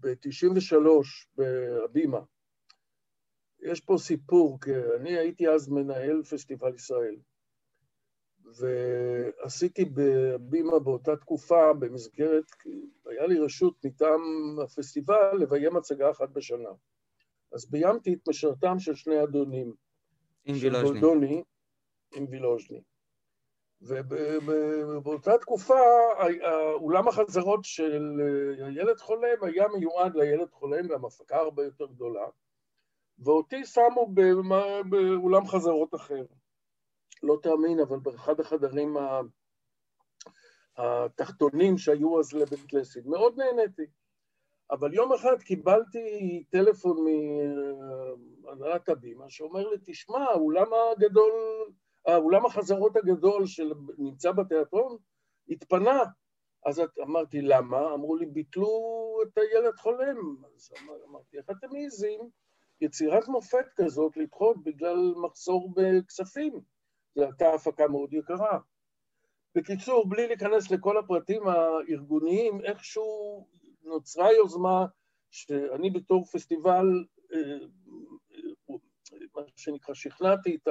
ב-93 0.00 0.76
בהבימה. 1.36 2.20
יש 3.60 3.80
פה 3.80 3.94
סיפור, 3.98 4.60
כי 4.60 4.70
אני 5.00 5.18
הייתי 5.18 5.48
אז 5.48 5.68
מנהל 5.68 6.22
פסטיבל 6.22 6.74
ישראל. 6.74 7.16
ועשיתי 8.44 9.84
בבימה 9.94 10.78
באותה 10.78 11.16
תקופה, 11.16 11.72
במסגרת, 11.72 12.44
היה 13.06 13.26
לי 13.26 13.38
רשות 13.38 13.84
מטעם 13.84 14.20
הפסטיבל 14.64 15.36
לביים 15.40 15.76
הצגה 15.76 16.10
אחת 16.10 16.28
בשנה. 16.30 16.70
אז 17.52 17.70
ביימתי 17.70 18.14
את 18.14 18.28
משרתם 18.28 18.78
של 18.78 18.94
שני 18.94 19.22
אדונים. 19.22 19.74
עם 20.44 20.54
וילוז'ני. 20.60 21.42
עם 22.16 22.26
וילוז'ני. 22.30 22.80
ובאותה 23.82 25.38
תקופה, 25.38 25.80
אולם 26.74 27.08
החזרות 27.08 27.64
של 27.64 28.20
הילד 28.58 28.98
חולם 28.98 29.42
היה 29.42 29.68
מיועד 29.68 30.14
לילד 30.14 30.50
חולם 30.50 30.88
בהפקה 30.88 31.36
הרבה 31.36 31.64
יותר 31.64 31.86
גדולה, 31.86 32.26
ואותי 33.18 33.64
שמו 33.64 34.14
באולם 34.90 35.46
חזרות 35.46 35.94
אחר. 35.94 36.24
לא 37.22 37.36
תאמין, 37.42 37.80
אבל 37.80 37.98
באחד 37.98 38.40
החדרים 38.40 38.96
התחתונים 40.76 41.78
שהיו 41.78 42.20
אז 42.20 42.32
לבית 42.32 42.72
לסין. 42.72 43.02
מאוד 43.06 43.38
נהניתי. 43.38 43.86
אבל 44.70 44.94
יום 44.94 45.12
אחד 45.12 45.42
קיבלתי 45.42 46.44
טלפון 46.50 46.96
מהנהלת 48.44 48.88
הבימה 48.88 49.24
שאומר 49.28 49.68
לי, 49.68 49.76
תשמע, 49.84 50.18
האולם 50.18 50.66
הגדול, 50.74 51.32
האולם 52.06 52.46
החזרות 52.46 52.96
הגדול 52.96 53.46
שנמצא 53.46 54.32
בתיאטרון 54.32 54.96
התפנה. 55.48 56.02
אז 56.66 56.82
אמרתי, 57.02 57.42
למה? 57.42 57.94
אמרו 57.94 58.16
לי, 58.16 58.26
ביטלו 58.26 58.68
את 59.22 59.38
הילד 59.38 59.76
חולם. 59.76 60.16
אז 60.54 60.70
אמרתי, 61.08 61.38
איך 61.38 61.46
אתם 61.50 61.66
מעיזים 61.72 62.20
יצירת 62.80 63.28
מופת 63.28 63.66
כזאת 63.76 64.16
לדחות 64.16 64.64
בגלל 64.64 65.14
מחסור 65.16 65.74
בכספים? 65.74 66.60
זו 67.14 67.22
הייתה 67.22 67.54
הפקה 67.54 67.88
מאוד 67.88 68.12
יקרה. 68.12 68.58
בקיצור, 69.54 70.08
בלי 70.08 70.26
להיכנס 70.26 70.70
לכל 70.70 70.98
הפרטים 70.98 71.42
הארגוניים, 71.48 72.60
איכשהו 72.64 73.46
נוצרה 73.82 74.32
יוזמה 74.32 74.86
שאני 75.30 75.90
בתור 75.90 76.24
פסטיבל, 76.24 77.04
אה, 77.32 77.66
מה 79.34 79.42
שנקרא, 79.56 79.94
שכנעתי 79.94 80.54
את 80.54 80.68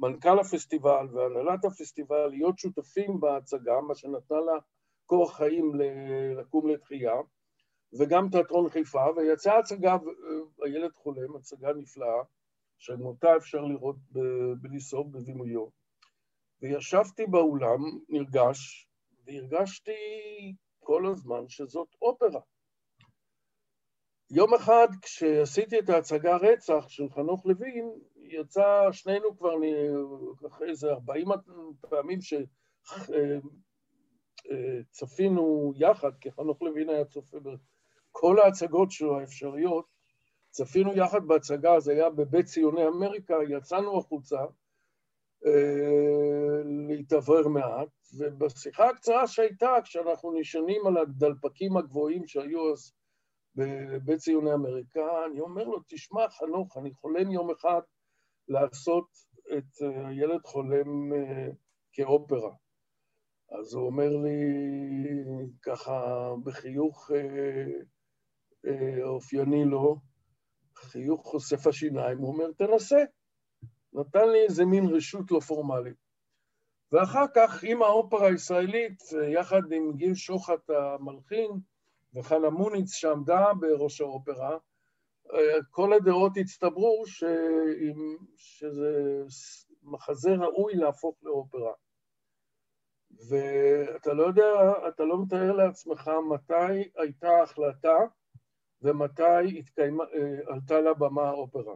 מנכ"ל 0.00 0.38
הפסטיבל 0.38 1.06
והנהלת 1.12 1.64
הפסטיבל 1.64 2.26
להיות 2.26 2.58
שותפים 2.58 3.20
בהצגה, 3.20 3.80
מה 3.80 3.94
שנתנה 3.94 4.40
לה 4.40 4.58
כוח 5.06 5.36
חיים 5.36 5.72
לקום 6.36 6.68
לתחייה, 6.68 7.14
וגם 7.98 8.28
תיאטרון 8.30 8.70
חיפה, 8.70 9.04
ויצאה 9.16 9.58
הצגה, 9.58 9.96
הילד 10.64 10.92
חולם, 10.94 11.36
הצגה 11.36 11.72
נפלאה, 11.72 12.22
שמותה 12.78 13.36
אפשר 13.36 13.60
לראות 13.60 13.96
בלי 14.60 14.80
סוף 14.80 15.06
בבימויו. 15.06 15.66
וישבתי 16.62 17.26
באולם, 17.26 17.78
נרגש, 18.08 18.88
והרגשתי 19.26 19.92
כל 20.80 21.06
הזמן 21.06 21.48
שזאת 21.48 21.88
אופרה. 22.02 22.40
יום 24.30 24.54
אחד 24.54 24.88
כשעשיתי 25.02 25.78
את 25.78 25.88
ההצגה 25.88 26.36
רצח 26.36 26.88
של 26.88 27.08
חנוך 27.10 27.46
לוין, 27.46 27.90
יצא 28.28 28.88
שנינו 28.92 29.38
כבר 29.38 29.54
אחרי 30.46 30.70
איזה 30.70 30.90
ארבעים 30.90 31.28
פעמים 31.80 32.18
שצפינו 34.90 35.72
יחד, 35.76 36.10
כי 36.20 36.32
חנוך 36.32 36.62
לוין 36.62 36.88
היה 36.88 37.04
צופה 37.04 37.38
בכל 37.40 38.38
ההצגות 38.38 38.90
שלו 38.90 39.20
האפשריות, 39.20 39.86
צפינו 40.50 40.96
יחד 40.96 41.24
בהצגה, 41.26 41.80
זה 41.80 41.92
היה 41.92 42.10
בבית 42.10 42.46
ציוני 42.46 42.86
אמריקה, 42.86 43.34
יצאנו 43.48 43.98
החוצה 43.98 44.40
אה, 45.46 46.62
להתאוורר 46.88 47.48
מעט, 47.48 47.88
ובשיחה 48.18 48.88
הקצרה 48.88 49.26
שהייתה, 49.26 49.74
כשאנחנו 49.84 50.32
נשענים 50.32 50.86
על 50.86 50.96
הדלפקים 50.96 51.76
הגבוהים 51.76 52.26
שהיו 52.26 52.72
אז 52.72 52.92
בבית 53.54 54.18
ציוני 54.18 54.54
אמריקה, 54.54 55.24
אני 55.30 55.40
אומר 55.40 55.64
לו, 55.64 55.78
תשמע, 55.88 56.28
חנוך, 56.28 56.76
אני 56.76 56.92
חולם 56.92 57.30
יום 57.30 57.50
אחד 57.50 57.80
לעשות 58.48 59.08
את 59.58 59.82
אה, 59.82 60.08
הילד 60.08 60.40
חולם 60.44 61.12
אה, 61.12 61.48
כאופרה. 61.92 62.52
אז 63.58 63.74
הוא 63.74 63.86
אומר 63.86 64.16
לי 64.16 64.40
ככה 65.62 66.28
בחיוך 66.44 67.10
אופייני 69.04 69.64
לו, 69.64 69.96
חיוך 70.76 71.26
חושף 71.26 71.66
השיניים, 71.66 72.18
הוא 72.18 72.32
אומר, 72.32 72.52
תנסה. 72.52 73.04
נתן 73.92 74.28
לי 74.28 74.38
איזה 74.44 74.64
מין 74.64 74.86
רשות 74.86 75.30
לא 75.30 75.40
פורמלית. 75.40 75.96
ואחר 76.92 77.24
כך 77.34 77.64
עם 77.64 77.82
האופרה 77.82 78.26
הישראלית, 78.26 79.02
יחד 79.32 79.72
עם 79.72 79.96
גיל 79.96 80.14
שוחט 80.14 80.70
המלחין 80.70 81.50
וחנה 82.14 82.50
מוניץ 82.50 82.92
שעמדה 82.92 83.52
בראש 83.60 84.00
האופרה, 84.00 84.58
כל 85.70 85.92
הדעות 85.92 86.32
הצטברו 86.36 87.06
ש... 87.06 87.24
שזה 88.36 89.22
מחזה 89.82 90.30
ראוי 90.30 90.74
להפוך 90.74 91.16
לאופרה. 91.22 91.72
ואתה 93.28 94.12
לא 94.12 94.22
יודע, 94.22 94.72
אתה 94.88 95.04
לא 95.04 95.22
מתאר 95.22 95.52
לעצמך 95.52 96.10
מתי 96.30 96.90
הייתה 96.96 97.28
ההחלטה 97.28 97.96
ומתי 98.82 99.58
התקיימה, 99.58 100.04
עלתה 100.46 100.80
לבמה 100.80 101.28
האופרה. 101.28 101.74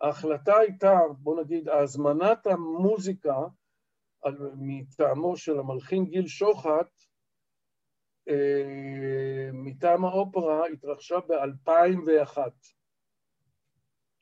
ההחלטה 0.00 0.56
הייתה, 0.56 0.98
בוא 1.18 1.40
נגיד, 1.40 1.68
הזמנת 1.68 2.46
המוזיקה 2.46 3.36
מטעמו 4.56 5.36
של 5.36 5.58
המלחין 5.58 6.04
גיל 6.04 6.26
שוחט, 6.26 6.90
מטעם 9.52 10.04
האופרה 10.04 10.66
התרחשה 10.66 11.16
ב-2001. 11.28 12.38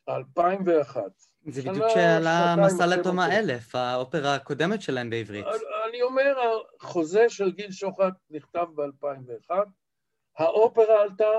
2001. 0.08 1.02
זה 1.46 1.62
בדיוק 1.62 1.88
שעלה 1.88 2.54
מסע 2.66 2.86
לתום 2.86 3.18
האלף, 3.18 3.74
האופרה 3.74 4.34
הקודמת 4.34 4.82
שלהם 4.82 5.10
בעברית. 5.10 5.46
אני 5.88 6.02
אומר, 6.02 6.36
החוזה 6.80 7.28
של 7.28 7.50
גיל 7.50 7.72
שוחט 7.72 8.14
נכתב 8.30 8.66
ב-2001, 8.74 9.50
האופרה 10.36 11.02
עלתה, 11.02 11.30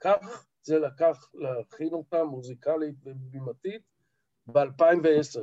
כך 0.00 0.46
זה 0.62 0.78
לקח 0.78 1.30
להכין 1.34 1.92
אותה 1.92 2.24
מוזיקלית 2.24 2.94
ובימתית 3.04 3.82
ב-2010. 4.46 5.40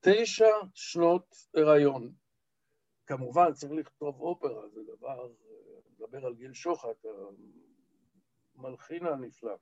תשע 0.00 0.50
שנות 0.74 1.34
הריון. 1.54 2.12
כמובן, 3.06 3.52
צריך 3.52 3.72
לכתוב 3.72 4.20
אופרה, 4.20 4.68
זה 4.68 4.80
דבר, 4.96 5.28
לדבר 6.04 6.26
על 6.26 6.34
גיל 6.34 6.52
שוחט, 6.52 7.04
המלחין 8.56 9.06
הנפלא. 9.06 9.54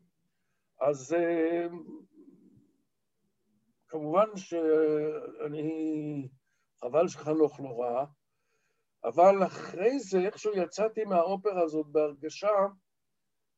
אז 0.80 1.14
אה, 1.14 1.66
כמובן 3.88 4.36
שאני, 4.36 6.28
חבל 6.80 7.08
שחנוך 7.08 7.60
לא 7.60 7.82
ראה, 7.82 8.04
אבל 9.04 9.46
אחרי 9.46 9.98
זה, 9.98 10.18
איכשהו 10.18 10.52
יצאתי 10.56 11.04
מהאופרה 11.04 11.62
הזאת 11.62 11.86
בהרגשה 11.86 12.66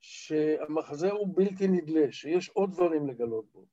שהמחזה 0.01 1.11
הוא 1.11 1.29
בלתי 1.37 1.69
נדלה, 1.69 2.13
שיש 2.13 2.49
עוד 2.49 2.71
דברים 2.71 3.07
לגלות 3.09 3.53
בו. 3.53 3.67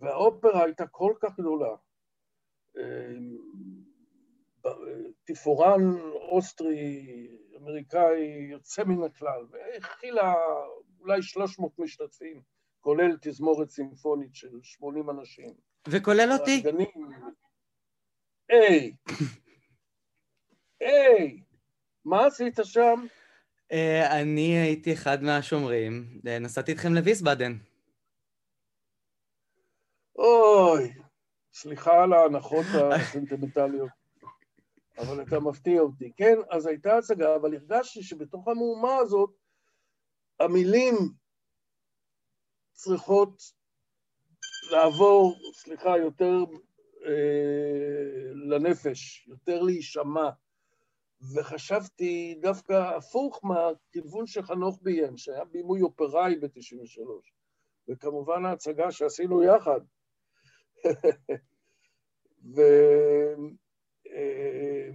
והאופרה 0.00 0.64
הייתה 0.64 0.86
כל 0.86 1.14
כך 1.20 1.40
גדולה. 1.40 1.76
תפאורן 5.24 5.80
אוסטרי, 6.14 7.06
אמריקאי, 7.62 8.48
יוצא 8.50 8.84
מן 8.84 9.04
הכלל, 9.04 9.46
והכילה 9.50 10.34
אולי 11.00 11.22
300 11.22 11.78
משתתפים, 11.78 12.42
כולל 12.80 13.16
תזמורת 13.20 13.70
סימפונית 13.70 14.34
של 14.34 14.58
80 14.62 15.10
אנשים. 15.10 15.54
וכולל 15.88 16.32
אותי. 16.32 16.62
היי, 18.48 18.92
היי, 20.80 21.42
מה 22.04 22.26
עשית 22.26 22.54
שם? 22.62 23.06
אה, 23.72 24.20
אני 24.20 24.58
הייתי 24.58 24.92
אחד 24.92 25.22
מהשומרים, 25.22 26.20
אה, 26.26 26.38
נסעתי 26.38 26.72
איתכם 26.72 26.94
לוויסבאדן. 26.94 27.52
אוי, 30.18 30.92
סליחה 31.52 32.02
על 32.02 32.12
ההנחות 32.12 32.66
הסנטימנטליות, 32.92 33.90
אבל 34.98 35.22
אתה 35.22 35.40
מפתיע 35.40 35.80
אותי. 35.80 36.12
כן, 36.16 36.36
אז 36.50 36.66
הייתה 36.66 36.96
הצגה, 36.96 37.36
אבל 37.36 37.54
הרגשתי 37.54 38.02
שבתוך 38.02 38.48
המהומה 38.48 38.96
הזאת, 38.96 39.30
המילים 40.40 40.94
צריכות 42.72 43.42
לעבור, 44.70 45.36
סליחה, 45.52 45.98
יותר 45.98 46.44
אה, 47.06 48.32
לנפש, 48.34 49.28
יותר 49.28 49.62
להישמע. 49.62 50.30
וחשבתי 51.34 52.38
דווקא 52.40 52.72
הפוך 52.96 53.40
מהכיוון 53.44 54.26
שחנוך 54.26 54.78
ביים, 54.82 55.16
שהיה 55.16 55.44
בימוי 55.44 55.82
אופראי 55.82 56.36
ב-93, 56.36 57.00
וכמובן 57.88 58.44
ההצגה 58.44 58.92
שעשינו 58.92 59.42
יחד. 59.42 59.80
ובקיצור, 62.44 63.67
אה, 64.14 64.88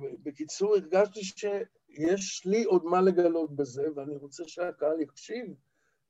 הרגשתי 0.62 1.24
שיש 1.24 2.46
לי 2.46 2.64
עוד 2.64 2.86
מה 2.86 3.02
לגלות 3.02 3.56
בזה, 3.56 3.88
ואני 3.96 4.16
רוצה 4.16 4.44
שהקהל 4.48 5.02
יקשיב 5.02 5.46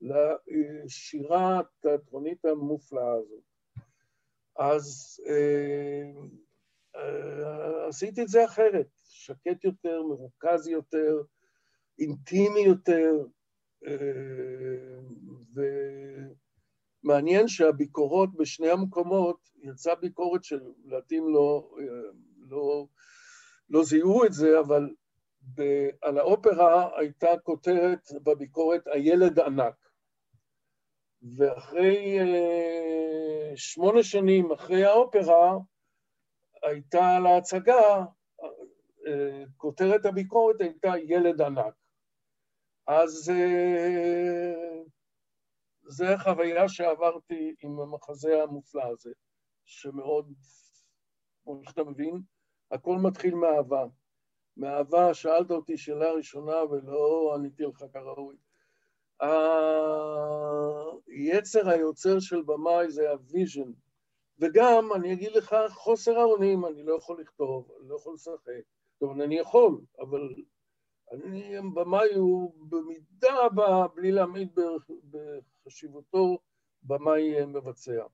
לשירה 0.00 1.60
התיאטרונית 1.60 2.44
המופלאה 2.44 3.12
הזאת. 3.12 3.42
אז 4.56 5.20
אה, 5.26 6.02
אה, 6.96 7.88
עשיתי 7.88 8.22
את 8.22 8.28
זה 8.28 8.44
אחרת. 8.44 8.86
שקט 9.08 9.64
יותר, 9.64 10.02
מרוכז 10.02 10.68
יותר, 10.68 11.22
אינטימי 11.98 12.60
יותר, 12.60 13.12
ומעניין 17.04 17.48
שהביקורות 17.48 18.34
בשני 18.36 18.70
המקומות, 18.70 19.50
יצאה 19.62 19.94
ביקורת 19.94 20.44
שלדעתים 20.44 21.28
לא, 21.28 21.70
לא, 22.54 22.86
לא 23.70 23.84
זיהו 23.84 24.24
את 24.24 24.32
זה, 24.32 24.60
אבל 24.60 24.90
ב, 25.54 25.62
על 26.02 26.18
האופרה 26.18 26.98
הייתה 26.98 27.28
כותרת 27.42 28.08
בביקורת 28.22 28.86
הילד 28.86 29.38
ענק. 29.38 29.88
ואחרי 31.36 32.20
אה, 32.20 33.52
שמונה 33.56 34.02
שנים 34.02 34.52
אחרי 34.52 34.84
האופרה, 34.84 35.58
הייתה 36.62 37.16
על 37.16 37.26
ההצגה 37.26 38.04
כותרת 39.56 40.06
הביקורת 40.06 40.60
הייתה 40.60 40.88
ילד 41.02 41.40
ענק. 41.40 41.74
אז 42.86 43.30
אה, 43.30 44.82
זו 45.86 46.04
החוויה 46.04 46.68
שעברתי 46.68 47.54
עם 47.62 47.80
המחזה 47.80 48.42
המופלא 48.42 48.82
הזה, 48.82 49.10
שמאוד, 49.64 50.32
כמו 51.44 51.60
שאתה 51.64 51.84
מבין, 51.84 52.20
הכל 52.74 52.96
מתחיל 52.96 53.34
מאהבה. 53.34 53.86
מאהבה, 54.56 55.14
שאלת 55.14 55.50
אותי 55.50 55.76
שאלה 55.76 56.12
ראשונה 56.12 56.64
ולא 56.70 57.32
עניתי 57.34 57.62
לך 57.62 57.84
כראוי. 57.92 58.36
היצר 61.06 61.68
היוצר 61.68 62.20
של 62.20 62.42
במאי 62.42 62.90
זה 62.90 63.10
ה 63.10 63.18
vision, 63.18 63.72
וגם, 64.38 64.92
אני 64.94 65.12
אגיד 65.12 65.32
לך, 65.32 65.56
חוסר 65.68 66.18
האונים, 66.18 66.66
אני 66.66 66.82
לא 66.82 66.94
יכול 66.94 67.20
לכתוב, 67.20 67.70
אני 67.80 67.88
לא 67.88 67.94
יכול 67.94 68.14
לשחק. 68.14 68.62
אומרת, 69.02 69.26
אני 69.26 69.38
יכול, 69.38 69.80
אבל 70.00 70.34
אני, 71.12 71.56
במאי 71.74 72.14
הוא 72.14 72.54
במידה 72.68 73.46
רבה, 73.46 73.86
בלי 73.94 74.12
להמעיט 74.12 74.58
בחשיבותו, 75.10 76.38
במאי 76.82 77.44
מבצע. 77.46 78.04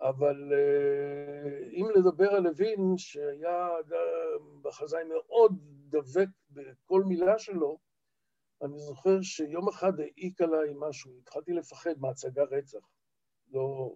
אבל 0.00 0.52
אה, 0.52 1.68
אם 1.70 1.86
לדבר 1.96 2.30
על 2.30 2.42
לוין, 2.42 2.94
שהיה 2.96 3.68
בחזאי 4.62 5.04
מאוד 5.04 5.52
דבק 5.88 6.28
בכל 6.50 7.02
מילה 7.02 7.38
שלו, 7.38 7.78
אני 8.62 8.78
זוכר 8.78 9.22
שיום 9.22 9.68
אחד 9.68 10.00
העיק 10.00 10.40
עליי 10.40 10.74
משהו, 10.76 11.18
התחלתי 11.18 11.52
לפחד 11.52 11.94
מהצגה 11.98 12.42
רצח. 12.42 12.78
לא, 13.52 13.94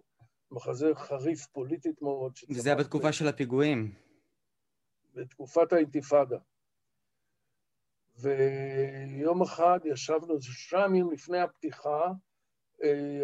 מחזה 0.51 0.95
חריף 0.95 1.45
פוליטית 1.45 2.01
מאוד. 2.01 2.33
וזה 2.49 2.69
היה 2.69 2.79
בתקופה 2.79 3.13
של 3.13 3.27
הפיגועים. 3.27 3.93
בתקופת 5.13 5.73
האינתיפאדה. 5.73 6.37
ויום 8.15 9.41
אחד 9.41 9.79
ישבנו 9.85 10.41
שם 10.41 10.77
ימים 10.77 11.11
לפני 11.11 11.39
הפתיחה, 11.39 12.11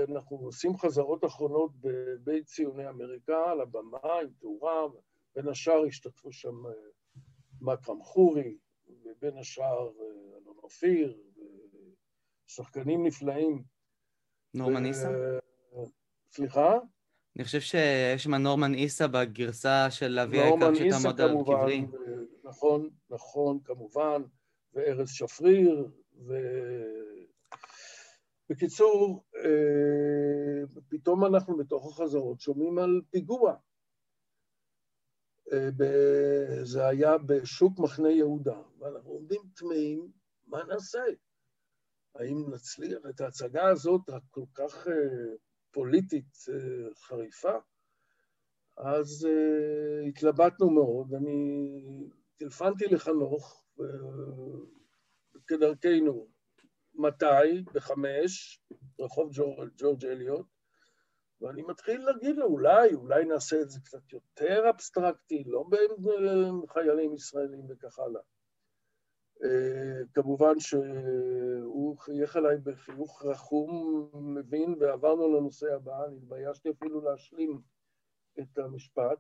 אנחנו 0.10 0.38
עושים 0.38 0.78
חזרות 0.78 1.26
אחרונות 1.26 1.72
בבית 1.82 2.46
ציוני 2.46 2.90
אמריקה, 2.90 3.52
על 3.52 3.62
הבמה 3.62 4.20
עם 4.22 4.30
תאורה, 4.40 4.88
בין 5.36 5.48
השאר 5.48 5.86
השתתפו 5.88 6.32
שם 6.32 6.66
אה, 6.66 6.72
מכרם 7.62 8.02
חורי, 8.04 8.58
ובין 8.88 9.38
השאר 9.38 9.88
אה, 9.88 10.38
אלון 10.38 10.58
אופיר, 10.64 11.18
שחקנים 12.48 13.06
נפלאים. 13.06 13.64
נורמן 14.54 14.84
ניסה? 14.84 15.10
סליחה? 16.32 16.78
אני 17.36 17.44
חושב 17.44 17.60
שיש 17.60 18.24
שם 18.24 18.36
נורמן 18.36 18.74
איסה 18.74 19.08
בגרסה 19.08 19.92
של 19.92 20.20
אבי 20.20 20.40
היקר 20.42 20.74
שתעמוד 20.76 21.22
על 21.22 21.32
קברי. 21.46 21.86
נכון, 22.44 22.90
נכון, 23.10 23.60
כמובן, 23.64 24.22
וארז 24.74 25.10
שפריר, 25.10 25.88
ו... 26.28 26.34
בקיצור, 28.50 29.24
אה, 29.36 30.82
פתאום 30.90 31.26
אנחנו 31.26 31.58
בתוך 31.58 31.88
החזרות 32.00 32.40
שומעים 32.40 32.80
על 32.80 33.02
פיגוע. 33.12 33.56
אה, 35.52 35.70
זה 36.64 36.88
היה 36.88 37.18
בשוק 37.18 37.80
מחנה 37.80 38.12
יהודה, 38.12 38.62
ואנחנו 38.80 39.10
עומדים 39.10 39.42
תמהים, 39.56 40.12
מה 40.48 40.64
נעשה? 40.64 41.04
האם 42.16 42.54
נצליח 42.54 43.00
את 43.10 43.22
ההצגה 43.22 43.70
הזאת, 43.70 44.10
הכל 44.10 44.46
כך 44.54 44.88
אה, 44.88 45.36
פוליטית 45.72 46.36
חריפה, 46.96 47.58
אז 48.78 49.28
התלבטנו 50.08 50.70
מאוד, 50.70 51.14
אני 51.14 51.72
טלפנתי 52.38 52.86
לחנוך, 52.86 53.64
כדרכנו, 55.48 56.28
מתי? 57.00 57.64
בחמש, 57.74 58.62
רחוב 59.00 59.30
ג'ורג', 59.34 59.70
ג'ורג' 59.78 60.06
אליוט, 60.06 60.46
ואני 61.42 61.62
מתחיל 61.62 62.02
להגיד 62.02 62.36
לו, 62.36 62.46
אולי, 62.46 62.94
אולי 62.94 63.26
נעשה 63.26 63.62
את 63.62 63.70
זה 63.70 63.80
קצת 63.86 64.14
יותר 64.14 64.70
אבסטרקטי, 64.70 65.44
לא 65.46 65.66
בין 65.70 65.92
חיילים 66.68 67.14
ישראלים 67.14 67.66
וכך 67.70 68.00
הלאה. 68.00 68.22
Uh, 69.44 70.08
כמובן 70.14 70.60
שהוא 70.60 71.98
חייך 71.98 72.38
אליי 72.38 72.58
בחיוך 72.58 73.26
רחום, 73.26 74.10
מבין, 74.14 74.76
ועברנו 74.80 75.38
לנושא 75.38 75.76
הבא, 75.76 76.06
אני 76.06 76.18
התביישתי 76.18 76.70
אפילו 76.70 77.02
להשלים 77.02 77.62
את 78.40 78.58
המשפט, 78.58 79.20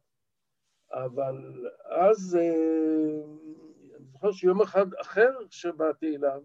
אבל 0.91 1.65
אז 1.85 2.37
uh, 2.39 3.25
אני 3.97 4.05
זוכר 4.11 4.31
שיום 4.31 4.61
אחד 4.61 4.93
אחר 5.01 5.29
שבאתי 5.49 6.15
אליו, 6.15 6.41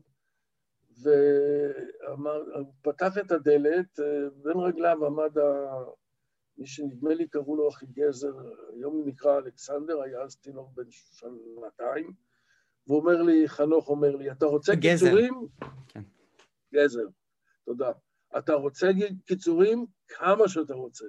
והוא 1.02 2.72
פתח 2.82 3.18
את 3.18 3.30
הדלת, 3.32 3.98
בין 4.42 4.56
רגליו 4.56 5.06
עמד 5.06 5.38
ה... 5.38 5.74
מי 6.58 6.66
שנדמה 6.66 7.14
לי 7.14 7.28
קראו 7.28 7.56
לו 7.56 7.68
אחי 7.68 7.86
גזר, 7.86 8.32
היום 8.72 8.94
הוא 8.94 9.06
נקרא 9.06 9.38
אלכסנדר, 9.38 10.02
היה 10.02 10.22
אז 10.22 10.36
תינוק 10.36 10.70
בן 10.74 10.90
שנתיים, 10.90 12.12
והוא 12.86 13.00
אומר 13.00 13.22
לי, 13.22 13.48
חנוך 13.48 13.88
אומר 13.88 14.16
לי, 14.16 14.30
אתה 14.30 14.46
רוצה 14.46 14.74
גזר. 14.74 15.06
קיצורים? 15.06 15.34
כן. 15.88 16.02
גזר, 16.74 17.06
תודה. 17.64 17.92
אתה 18.38 18.54
רוצה 18.54 18.90
קיצורים? 19.24 19.86
כמה 20.08 20.48
שאתה 20.48 20.74
רוצה. 20.74 21.04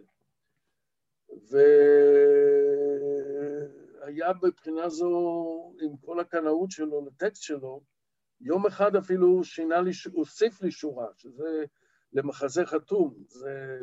והיה 4.01 4.31
מבחינה 4.43 4.89
זו, 4.89 5.73
עם 5.81 5.97
כל 5.97 6.19
הקנאות 6.19 6.71
שלו 6.71 7.05
לטקסט 7.05 7.41
שלו, 7.41 7.81
יום 8.41 8.65
אחד 8.65 8.95
אפילו 8.95 9.43
שינה 9.43 9.81
לי, 9.81 9.91
הוסיף 10.11 10.61
לי 10.61 10.71
שורה, 10.71 11.07
שזה 11.15 11.65
למחזה 12.13 12.65
חתום, 12.65 13.15
זה 13.27 13.79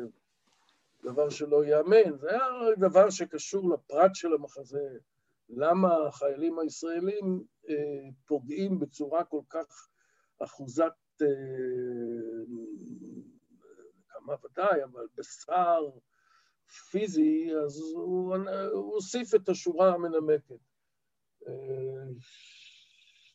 דבר 1.03 1.29
שלא 1.29 1.65
ייאמן, 1.65 2.17
זה 2.17 2.29
היה 2.29 2.75
דבר 2.77 3.09
שקשור 3.09 3.69
לפרט 3.69 4.11
של 4.13 4.33
המחזה, 4.33 4.97
למה 5.49 6.07
החיילים 6.07 6.59
הישראלים 6.59 7.43
אה, 7.69 8.09
פוגעים 8.25 8.79
בצורה 8.79 9.23
כל 9.23 9.41
כך 9.49 9.87
אחוזת, 10.43 10.93
אה, 11.21 11.27
כמה 14.09 14.33
ודאי, 14.43 14.83
אבל 14.83 15.07
בשר 15.15 15.89
פיזי, 16.91 17.49
אז 17.65 17.79
הוא, 17.95 18.35
הוא 18.71 18.93
הוסיף 18.93 19.35
את 19.35 19.49
השורה 19.49 19.93
המנמקת. 19.93 20.55
אה, 21.47 21.53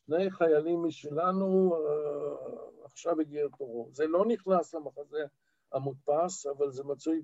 שני 0.09 0.30
חיילים 0.30 0.82
משלנו, 0.82 1.76
אה, 1.76 2.84
עכשיו 2.84 3.20
הגיע 3.20 3.46
תורו. 3.59 3.88
זה 3.92 4.06
לא 4.06 4.24
נכנס 4.26 4.74
למחזה 4.74 5.24
המודפס, 5.72 6.46
אבל 6.46 6.70
זה 6.70 6.84
מצוי 6.84 7.22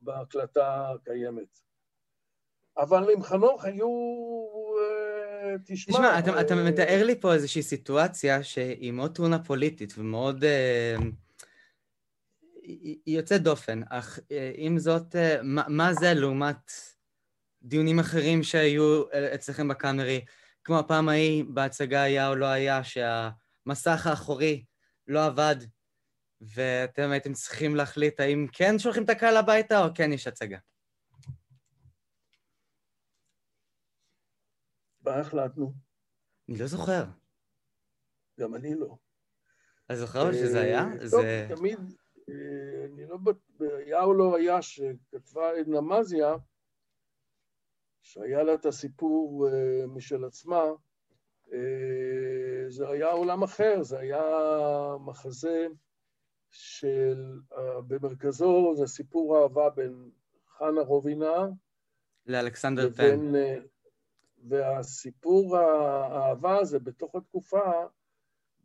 בהקלטה 0.00 0.90
הקיימת. 0.90 1.60
אבל 2.78 3.10
עם 3.12 3.22
חנוך 3.22 3.64
היו... 3.64 3.88
אה, 4.80 5.56
תשמע... 5.66 5.94
תשמע, 5.94 6.18
אתה. 6.18 6.40
אתה 6.40 6.54
מתאר 6.54 7.04
לי 7.04 7.20
פה 7.20 7.34
איזושהי 7.34 7.62
סיטואציה 7.62 8.42
שהיא 8.42 8.92
מאוד 8.92 9.14
טעונה 9.14 9.44
פוליטית 9.44 9.94
ומאוד... 9.98 10.44
היא 12.62 13.18
יוצאת 13.18 13.42
דופן, 13.42 13.80
אך 13.90 14.18
עם 14.54 14.78
זאת, 14.78 15.16
מה, 15.42 15.62
מה 15.68 15.94
זה 15.94 16.14
לעומת 16.14 16.72
דיונים 17.62 17.98
אחרים 17.98 18.42
שהיו 18.42 19.02
אצלכם 19.34 19.68
בקאמרי? 19.68 20.24
כמו 20.64 20.78
הפעם 20.78 21.08
ההיא 21.08 21.44
בהצגה 21.48 22.02
היה 22.02 22.28
או 22.28 22.34
לא 22.34 22.46
היה, 22.46 22.80
שהמסך 22.84 24.06
האחורי 24.06 24.64
לא 25.06 25.24
עבד, 25.26 25.56
ואתם 26.40 27.10
הייתם 27.10 27.32
צריכים 27.32 27.76
להחליט 27.76 28.20
האם 28.20 28.46
כן 28.52 28.78
שולחים 28.78 29.04
את 29.04 29.10
הקהל 29.10 29.36
הביתה 29.36 29.84
או 29.84 29.90
כן 29.94 30.12
יש 30.12 30.26
הצגה. 30.26 30.58
מה 35.00 35.20
החלטנו? 35.20 35.72
אני 36.48 36.58
לא 36.58 36.66
זוכר. 36.66 37.04
גם 38.40 38.54
אני 38.54 38.74
לא. 38.74 38.96
אתה 39.86 39.96
זוכר 39.96 40.32
שזה 40.32 40.60
היה? 40.60 40.84
טוב. 41.10 41.22
תמיד, 41.56 41.78
אה, 42.28 42.84
אני 42.84 43.06
לא... 43.06 43.18
היה 43.60 44.02
או 44.02 44.14
לא 44.14 44.36
היה 44.36 44.62
שכתבה 44.62 45.50
עדנה 45.58 45.80
מזיה, 45.80 46.34
שהיה 48.02 48.42
לה 48.42 48.54
את 48.54 48.66
הסיפור 48.66 49.48
uh, 49.48 49.86
משל 49.86 50.24
עצמה, 50.24 50.62
uh, 51.46 51.52
זה 52.68 52.88
היה 52.88 53.10
עולם 53.10 53.42
אחר, 53.42 53.82
זה 53.82 53.98
היה 53.98 54.24
מחזה 55.00 55.66
של, 56.50 57.38
uh, 57.52 57.56
במרכזו 57.86 58.74
זה 58.76 58.86
סיפור 58.86 59.42
אהבה 59.42 59.70
בין 59.70 60.10
חנה 60.58 60.80
רובינה 60.80 61.46
לאלכסנדר 62.26 62.90
פן. 62.90 63.34
Uh, 63.34 63.60
והסיפור 64.48 65.56
האהבה 65.56 66.58
הזה 66.58 66.78
בתוך 66.78 67.14
התקופה, 67.14 67.86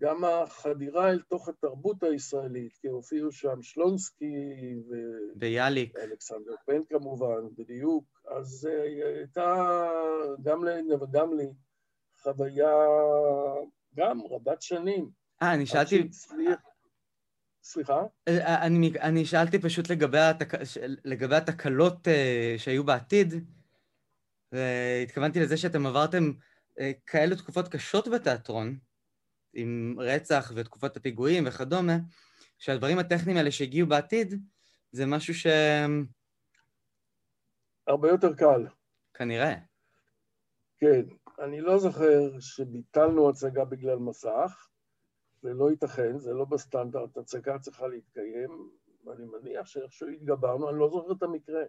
גם 0.02 0.24
החדירה 0.24 1.10
אל 1.10 1.20
תוך 1.20 1.50
התרבות 1.50 2.04
הישראלית, 2.04 2.78
כי 2.78 2.88
הופיעו 2.88 3.32
שם 3.32 3.62
שלונסקי 3.62 4.76
ו... 4.90 4.94
ויאליק. 5.40 5.96
אלכסנדר 5.96 6.56
פן 6.66 6.84
כמובן, 6.90 7.42
בדיוק. 7.58 8.06
אז 8.38 8.70
אה, 8.72 8.84
הייתה 9.18 9.56
גם 10.44 10.64
לעינה 10.64 11.04
וגם 11.04 11.38
לי 11.38 11.48
חוויה 12.22 12.76
גם 13.96 14.22
רבת 14.30 14.62
שנים. 14.62 15.10
אה, 15.42 15.54
אני 15.54 15.66
שאלתי... 15.66 16.10
סליחה? 17.64 18.04
אה, 18.28 18.66
אני, 18.66 18.92
אני 19.02 19.26
שאלתי 19.26 19.60
פשוט 19.60 19.90
לגבי, 19.90 20.20
התק... 20.20 20.54
לגבי 21.06 21.36
התקלות 21.36 22.08
uh, 22.08 22.12
שהיו 22.58 22.84
בעתיד, 22.84 23.34
והתכוונתי 24.52 25.40
לזה 25.40 25.58
שאתם 25.58 25.86
עברתם 25.86 26.32
uh, 26.32 26.84
כאלו 27.06 27.36
תקופות 27.36 27.68
קשות 27.68 28.08
בתיאטרון, 28.08 28.78
עם 29.56 29.96
רצח 30.00 30.52
ותקופות 30.56 30.98
הפיגועים 30.98 31.44
וכדומה, 31.48 31.98
שהדברים 32.60 33.00
הטכניים 33.00 33.38
האלה 33.38 33.52
שהגיעו 33.52 33.88
בעתיד, 33.88 34.42
זה 34.92 35.06
משהו 35.06 35.34
ש... 35.34 35.48
הרבה 37.88 38.10
יותר 38.10 38.34
קל. 38.34 38.68
כנראה. 39.14 39.56
כן, 40.78 41.02
אני 41.40 41.62
לא 41.62 41.80
זוכר 41.80 42.40
שביטלנו 42.40 43.30
הצגה 43.30 43.66
בגלל 43.66 43.98
מסך, 43.98 44.68
זה 45.42 45.54
לא 45.54 45.72
ייתכן, 45.72 46.18
זה 46.18 46.34
לא 46.34 46.46
בסטנדרט, 46.46 47.18
הצגה 47.18 47.60
צריכה 47.60 47.88
להתקיים, 47.88 48.70
ואני 49.06 49.26
מניח 49.26 49.66
שאיכשהו 49.66 50.08
התגברנו, 50.08 50.70
אני 50.70 50.80
לא 50.80 50.90
זוכר 50.90 51.12
את 51.12 51.24
המקרה. 51.24 51.64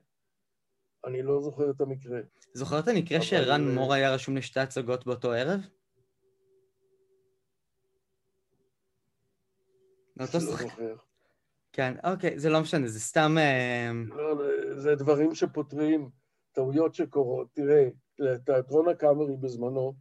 אני 1.07 1.23
לא 1.23 1.43
זוכר 1.43 1.71
את 1.71 1.81
המקרה. 1.81 2.21
זוכר 2.55 2.79
את 2.79 2.89
המקרה 2.89 3.19
אבל... 3.19 3.27
שרן 3.27 3.75
מור 3.75 3.95
היה 3.95 4.15
רשום 4.15 4.37
לשתי 4.37 4.61
הצגות 4.61 5.07
באותו 5.07 5.33
ערב? 5.33 5.61
לא 10.17 10.27
זוכר. 10.27 10.95
כן, 11.73 11.95
אוקיי, 12.05 12.39
זה 12.39 12.51
לא 12.51 12.61
משנה, 12.61 12.89
זה 12.89 13.01
סתם... 13.01 13.35
אה, 13.39 13.91
לא, 14.07 14.35
זה 14.77 14.95
דברים 14.95 15.35
שפותרים, 15.35 16.11
טעויות 16.53 16.95
שקורות. 16.95 17.49
תראה, 17.53 17.89
לתיאטרון 18.19 18.89
הקאמרי 18.89 19.37
בזמנו, 19.37 19.95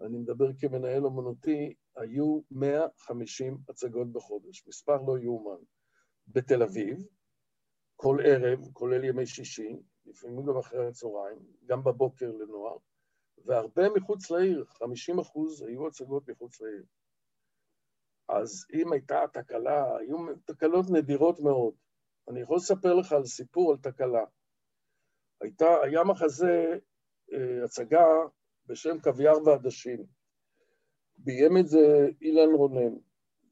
אני 0.00 0.18
מדבר 0.18 0.52
כמנהל 0.58 1.04
אומנותי, 1.04 1.74
היו 1.96 2.40
150 2.50 3.58
הצגות 3.68 4.12
בחודש, 4.12 4.66
מספר 4.68 5.02
לא 5.02 5.18
יאומן. 5.18 5.62
בתל 6.28 6.62
אביב, 6.62 6.98
כל 7.96 8.18
ערב, 8.24 8.60
כולל 8.72 9.04
ימי 9.04 9.26
שישי, 9.26 9.76
לפעמים 10.06 10.46
גם 10.46 10.56
אחרי 10.56 10.86
הצהריים, 10.86 11.38
גם 11.66 11.84
בבוקר 11.84 12.32
לנוער, 12.32 12.76
והרבה 13.44 13.88
מחוץ 13.96 14.30
לעיר, 14.30 14.64
50 14.68 15.18
אחוז 15.18 15.62
היו 15.62 15.86
הצגות 15.86 16.28
מחוץ 16.28 16.60
לעיר. 16.60 16.84
אז 18.28 18.66
אם 18.74 18.92
הייתה 18.92 19.20
תקלה, 19.32 19.96
היו 19.96 20.16
תקלות 20.44 20.86
נדירות 20.90 21.40
מאוד. 21.40 21.74
אני 22.28 22.40
יכול 22.40 22.56
לספר 22.56 22.94
לך 22.94 23.12
על 23.12 23.24
סיפור 23.24 23.72
על 23.72 23.78
תקלה. 23.78 24.24
הייתה, 25.40 25.66
היה 25.82 26.04
מחזה, 26.04 26.78
אה, 27.32 27.64
הצגה 27.64 28.06
בשם 28.66 29.00
קוויאר 29.00 29.46
ועדשים. 29.46 30.04
ביים 31.18 31.56
את 31.58 31.68
זה 31.68 32.08
אילן 32.22 32.54
רונן. 32.54 32.96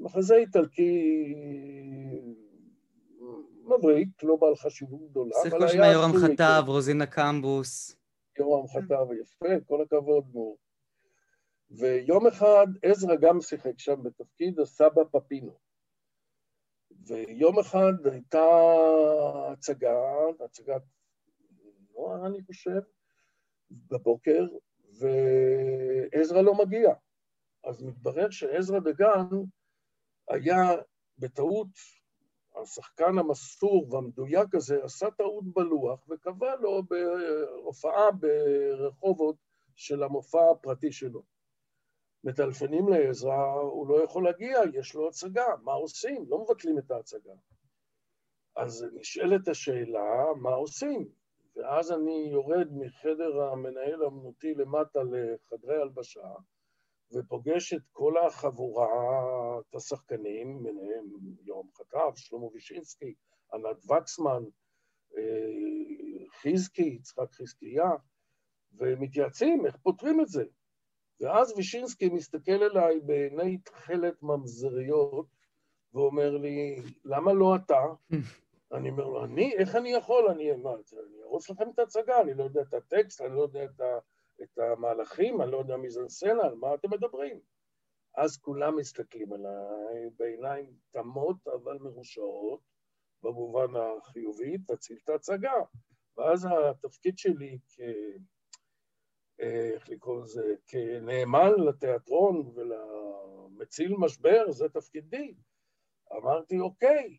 מחזה 0.00 0.34
איטלקי 0.34 1.34
מבריק, 3.64 4.22
לא 4.22 4.36
בעל 4.36 4.56
חשיבות 4.56 5.10
גדולה, 5.10 5.36
אבל 5.50 5.62
היה... 5.62 5.68
שיחקו 5.68 5.84
שם 5.84 5.92
יורם 5.92 6.12
חטב, 6.22 6.62
רוזינה 6.66 7.06
קמבוס. 7.06 7.96
יורם 8.38 8.66
חטב, 8.68 9.12
יפה, 9.20 9.64
כל 9.66 9.82
הכבוד, 9.82 10.24
מור. 10.32 10.58
ויום 11.78 12.26
אחד 12.26 12.66
עזרא 12.82 13.14
גם 13.20 13.40
שיחק 13.40 13.78
שם 13.78 14.02
בתפקיד 14.02 14.60
הסבא 14.60 15.02
פפינו. 15.12 15.58
ויום 17.06 17.58
אחד 17.58 17.92
הייתה 18.12 18.46
הצגה, 19.52 19.98
הצגת 20.44 20.82
נוער, 21.94 22.26
אני 22.26 22.42
חושב, 22.42 22.80
בבוקר, 23.70 24.46
ועזרא 24.98 26.42
לא 26.42 26.54
מגיע. 26.54 26.94
אז 27.64 27.82
מתברר 27.82 28.30
שעזרא 28.30 28.78
דגן 28.78 29.26
היה 30.28 30.70
בטעות, 31.18 31.68
השחקן 32.62 33.18
המסור 33.18 33.94
והמדויק 33.94 34.54
הזה 34.54 34.84
עשה 34.84 35.10
טעות 35.10 35.44
בלוח 35.54 36.08
וקבע 36.08 36.54
לו 36.56 36.82
בהופעה 36.82 38.10
ברחובות 38.10 39.36
של 39.76 40.02
המופע 40.02 40.50
הפרטי 40.50 40.92
שלו. 40.92 41.33
מטלפנים 42.24 42.88
לעזרא, 42.88 43.52
הוא 43.60 43.88
לא 43.88 44.04
יכול 44.04 44.24
להגיע, 44.24 44.58
יש 44.74 44.94
לו 44.94 45.08
הצגה, 45.08 45.46
מה 45.62 45.72
עושים? 45.72 46.24
לא 46.28 46.38
מבטלים 46.38 46.78
את 46.78 46.90
ההצגה. 46.90 47.32
אז 48.56 48.86
נשאלת 48.92 49.48
השאלה, 49.48 50.24
מה 50.36 50.50
עושים? 50.50 51.08
ואז 51.56 51.92
אני 51.92 52.28
יורד 52.32 52.68
מחדר 52.72 53.42
המנהל 53.42 54.02
האמנותי 54.02 54.54
למטה 54.54 55.00
לחדרי 55.02 55.76
הלבשה, 55.76 56.28
ופוגש 57.12 57.72
את 57.72 57.82
כל 57.92 58.14
החבורה, 58.26 58.88
את 59.60 59.74
השחקנים, 59.74 60.62
ביניהם 60.62 61.04
יורם 61.44 61.66
חטב, 61.74 62.12
שלמה 62.16 62.44
וישינסקי, 62.44 63.14
ענת 63.52 63.76
וקסמן, 63.90 64.42
אה, 65.16 66.26
חזקי, 66.42 66.82
יצחק 66.82 67.32
חזקיה, 67.32 67.90
ומתייעצים 68.72 69.66
איך 69.66 69.76
פותרים 69.82 70.20
את 70.20 70.28
זה. 70.28 70.44
ואז 71.20 71.52
וישינסקי 71.56 72.08
מסתכל 72.08 72.62
אליי 72.62 73.00
בעיני 73.00 73.58
תכלת 73.58 74.22
ממזריות 74.22 75.26
ואומר 75.94 76.36
לי, 76.36 76.76
למה 77.04 77.32
לא 77.32 77.56
אתה? 77.56 77.80
אני 78.74 78.90
אומר 78.90 79.04
לו, 79.04 79.24
אני? 79.24 79.54
איך 79.54 79.76
אני 79.76 79.92
יכול? 79.92 80.28
אני, 80.30 80.50
ארוס 81.24 81.50
לכם 81.50 81.70
את 81.74 81.78
ההצגה, 81.78 82.20
אני 82.20 82.34
לא 82.34 82.44
יודע 82.44 82.62
את 82.62 82.74
הטקסט, 82.74 83.20
אני 83.20 83.34
לא 83.34 83.42
יודע 83.42 83.64
את, 83.64 83.80
ה, 83.80 83.98
את 84.42 84.58
המהלכים, 84.58 85.42
אני 85.42 85.50
לא 85.50 85.56
יודע 85.56 85.76
מי 85.76 85.90
זה 85.90 86.00
סצנה, 86.08 86.42
על 86.42 86.54
מה 86.54 86.74
אתם 86.74 86.90
מדברים? 86.90 87.40
אז 88.16 88.36
כולם 88.36 88.76
מסתכלים 88.76 89.32
עליי 89.32 90.10
בעיניים 90.16 90.72
תמות 90.90 91.48
אבל 91.48 91.78
מרושעות, 91.80 92.60
במובן 93.22 93.76
החיובי, 93.76 94.58
תציל 94.58 94.98
את 95.04 95.08
ההצגה. 95.08 95.52
ואז 96.16 96.48
התפקיד 96.70 97.18
שלי 97.18 97.58
כ... 97.68 97.80
איך 99.38 99.88
לקרוא 99.88 100.22
לזה, 100.22 100.54
כנאמן 100.66 101.52
לתיאטרון 101.68 102.52
ולמציל 102.54 103.94
משבר, 103.98 104.50
זה 104.50 104.68
תפקידי. 104.68 105.34
אמרתי, 106.16 106.58
אוקיי. 106.58 107.16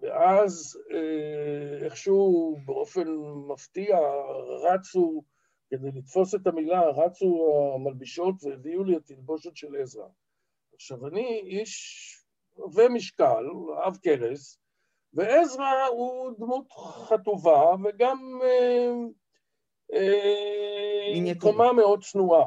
ואז 0.00 0.78
אה, 0.92 1.84
איכשהו 1.84 2.56
באופן 2.64 3.08
מפתיע 3.48 3.98
רצו, 4.62 5.22
כדי 5.70 5.88
לתפוס 5.94 6.34
את 6.34 6.46
המילה, 6.46 6.80
רצו 6.90 7.48
המלבישות 7.74 8.34
והביאו 8.42 8.84
לי 8.84 8.96
את 8.96 9.06
תלבושת 9.06 9.56
של 9.56 9.76
עזרא. 9.76 10.08
עכשיו, 10.74 11.06
אני 11.06 11.40
איש 11.46 11.74
ומשקל, 12.74 13.46
אב 13.86 13.96
כרס, 14.02 14.58
ועזרא 15.14 15.86
הוא 15.90 16.32
דמות 16.38 16.72
חטובה 17.08 17.74
וגם 17.84 18.40
אה, 18.44 18.92
קומה 21.40 21.72
מאוד 21.72 22.02
צנועה. 22.02 22.44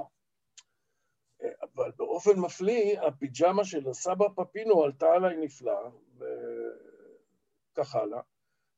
אבל 1.62 1.92
באופן 1.98 2.40
מפליא, 2.40 3.00
הפיג'מה 3.02 3.66
של 3.66 3.90
הסבא 3.90 4.26
פפינו 4.36 4.84
עלתה 4.84 5.14
עליי 5.14 5.38
נפלא, 5.38 5.90
וכך 6.16 7.96
הלאה. 7.96 8.22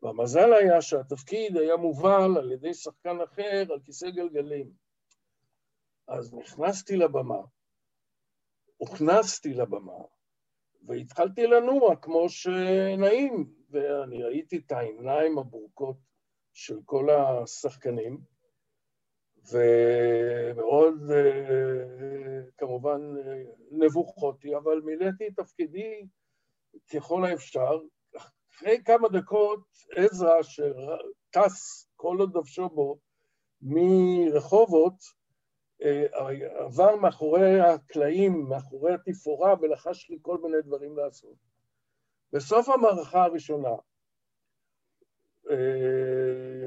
והמזל 0.02 0.54
היה 0.54 0.82
שהתפקיד 0.82 1.58
היה 1.58 1.78
מובל 1.78 2.38
על 2.38 2.52
ידי 2.52 2.74
שחקן 2.74 3.22
אחר 3.22 3.64
על 3.74 3.80
כיסא 3.80 4.10
גלגלים. 4.10 4.72
אז 6.08 6.34
נכנסתי 6.34 6.96
לבמה, 6.96 7.42
הוכנסתי 8.78 9.54
לבמה, 9.54 10.04
והתחלתי 10.88 11.48
לנוע 11.48 11.96
כמו 11.96 12.30
שנעים, 12.30 13.54
ואני 13.70 14.24
ראיתי 14.24 14.58
את 14.58 14.72
העיניים 14.72 15.38
הבורקות 15.38 15.98
של 16.54 16.80
כל 16.86 17.10
השחקנים, 17.10 18.22
ומאוד 19.52 21.12
אה, 21.12 22.42
כמובן 22.58 23.02
נבוכותי, 23.72 24.56
אבל 24.56 24.82
מילאתי 24.84 25.28
את 25.28 25.34
תפקידי 25.36 26.08
ככל 26.94 27.26
האפשר. 27.26 27.80
אחרי 28.52 28.84
כמה 28.86 29.10
דקות 29.10 29.64
עזרא 29.96 30.42
שטס 30.42 31.88
כל 31.96 32.18
עוד 32.20 32.38
נפשו 32.38 32.70
בו 32.70 32.98
מרחובות, 33.62 34.94
אה, 35.84 36.06
עבר 36.66 36.96
מאחורי 36.96 37.60
הקלעים, 37.60 38.46
מאחורי 38.50 38.94
התפאורה, 38.94 39.54
ולחש 39.62 40.10
לי 40.10 40.18
כל 40.22 40.38
מיני 40.44 40.62
דברים 40.62 40.98
לעשות. 40.98 41.36
בסוף 42.34 42.70
המערכה 42.70 43.24
הראשונה, 43.24 43.70
אה, 43.70 43.76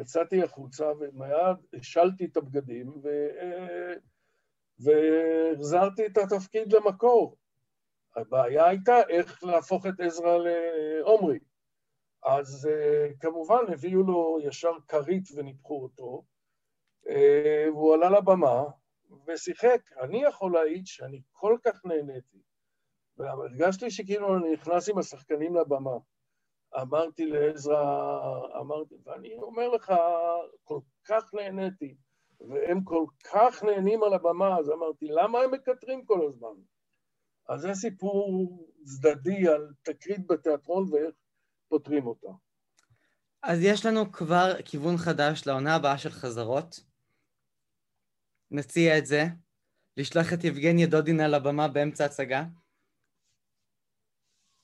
יצאתי 0.00 0.42
החוצה 0.42 0.92
ומיד 0.98 1.56
השלתי 1.74 2.24
את 2.24 2.36
הבגדים 2.36 2.88
ו... 3.02 3.08
אה, 3.40 3.94
והחזרתי 4.78 6.06
את 6.06 6.18
התפקיד 6.18 6.72
למקור. 6.72 7.36
הבעיה 8.16 8.66
הייתה 8.66 8.96
איך 9.08 9.44
להפוך 9.44 9.86
את 9.86 10.00
עזרא 10.00 10.38
לעומרי. 10.38 11.38
אז 12.24 12.68
אה, 12.72 13.08
כמובן 13.20 13.72
הביאו 13.72 14.02
לו 14.02 14.38
ישר 14.42 14.72
כרית 14.88 15.28
וניפחו 15.36 15.82
אותו, 15.82 16.24
והוא 17.66 17.94
עלה 17.94 18.10
לבמה 18.10 18.64
ושיחק. 19.26 19.80
אני 20.00 20.22
יכול 20.22 20.52
להעיד 20.52 20.86
שאני 20.86 21.20
כל 21.32 21.56
כך 21.64 21.84
נהניתי, 21.84 22.42
והרגשתי 23.16 23.90
שכאילו 23.90 24.36
אני 24.36 24.52
נכנס 24.52 24.88
עם 24.88 24.98
השחקנים 24.98 25.56
לבמה. 25.56 25.96
אמרתי 26.76 27.26
לעזרא, 27.26 28.40
אמרתי, 28.60 28.94
ואני 29.04 29.34
אומר 29.34 29.68
לך, 29.68 29.92
כל 30.64 30.80
כך 31.04 31.34
נהניתי, 31.34 31.94
והם 32.40 32.84
כל 32.84 33.04
כך 33.24 33.62
נהנים 33.62 34.02
על 34.02 34.14
הבמה, 34.14 34.58
אז 34.58 34.70
אמרתי, 34.70 35.08
למה 35.08 35.38
הם 35.38 35.50
מקטרים 35.50 36.04
כל 36.04 36.26
הזמן? 36.28 36.62
אז 37.48 37.60
זה 37.60 37.74
סיפור 37.74 38.68
צדדי 38.84 39.48
על 39.48 39.72
תקרית 39.82 40.26
בתיאטרון 40.26 40.92
ואיך 40.92 41.14
פותרים 41.68 42.06
אותה. 42.06 42.28
אז 43.42 43.58
יש 43.62 43.86
לנו 43.86 44.12
כבר 44.12 44.62
כיוון 44.64 44.96
חדש 44.96 45.46
לעונה 45.46 45.76
הבאה 45.76 45.98
של 45.98 46.10
חזרות. 46.10 46.80
נציע 48.50 48.98
את 48.98 49.06
זה, 49.06 49.24
לשלוח 49.96 50.32
את 50.32 50.44
יבגניה 50.44 50.86
דודינה 50.86 51.28
לבמה 51.28 51.68
באמצע 51.68 52.04
הצגה, 52.04 52.44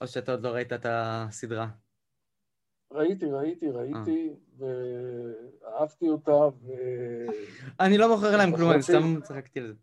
או 0.01 0.07
שאתה 0.07 0.33
עוד 0.33 0.43
לא 0.43 0.49
ראית 0.49 0.73
את 0.73 0.87
הסדרה? 0.89 1.69
ראיתי, 2.91 3.27
ראיתי, 3.27 3.69
ראיתי, 3.71 4.31
אה. 4.63 4.67
ואהבתי 5.63 6.09
אותה, 6.09 6.31
ו... 6.33 6.73
אני 7.81 7.99
לא 7.99 8.09
מוכר 8.09 8.37
להם 8.37 8.57
כלום, 8.57 8.71
אני 8.71 8.83
סתם 8.83 9.21
צחקתי 9.23 9.61
על 9.61 9.67
זה. 9.67 9.75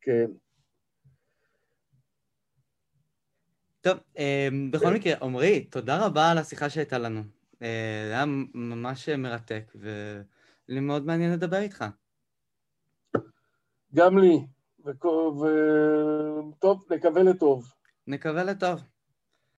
כן. 0.00 0.30
טוב, 3.80 3.98
אמ, 4.18 4.70
בכל. 4.70 4.94
מקרה, 4.94 5.14
עמרי, 5.22 5.64
תודה 5.64 6.06
רבה 6.06 6.30
על 6.30 6.38
השיחה 6.38 6.70
שהייתה 6.70 6.98
לנו. 6.98 7.20
אה, 7.62 8.04
זה 8.08 8.12
היה 8.12 8.24
ממש 8.54 9.08
מרתק, 9.08 9.72
ולי 9.74 10.80
מאוד 10.80 11.06
מעניין 11.06 11.32
לדבר 11.32 11.58
איתך. 11.58 11.84
גם 13.94 14.18
לי, 14.18 14.46
וטוב, 14.84 15.44
נקווה 16.90 17.22
לטוב. 17.22 17.72
נקווה 18.06 18.44
לטוב. 18.44 18.80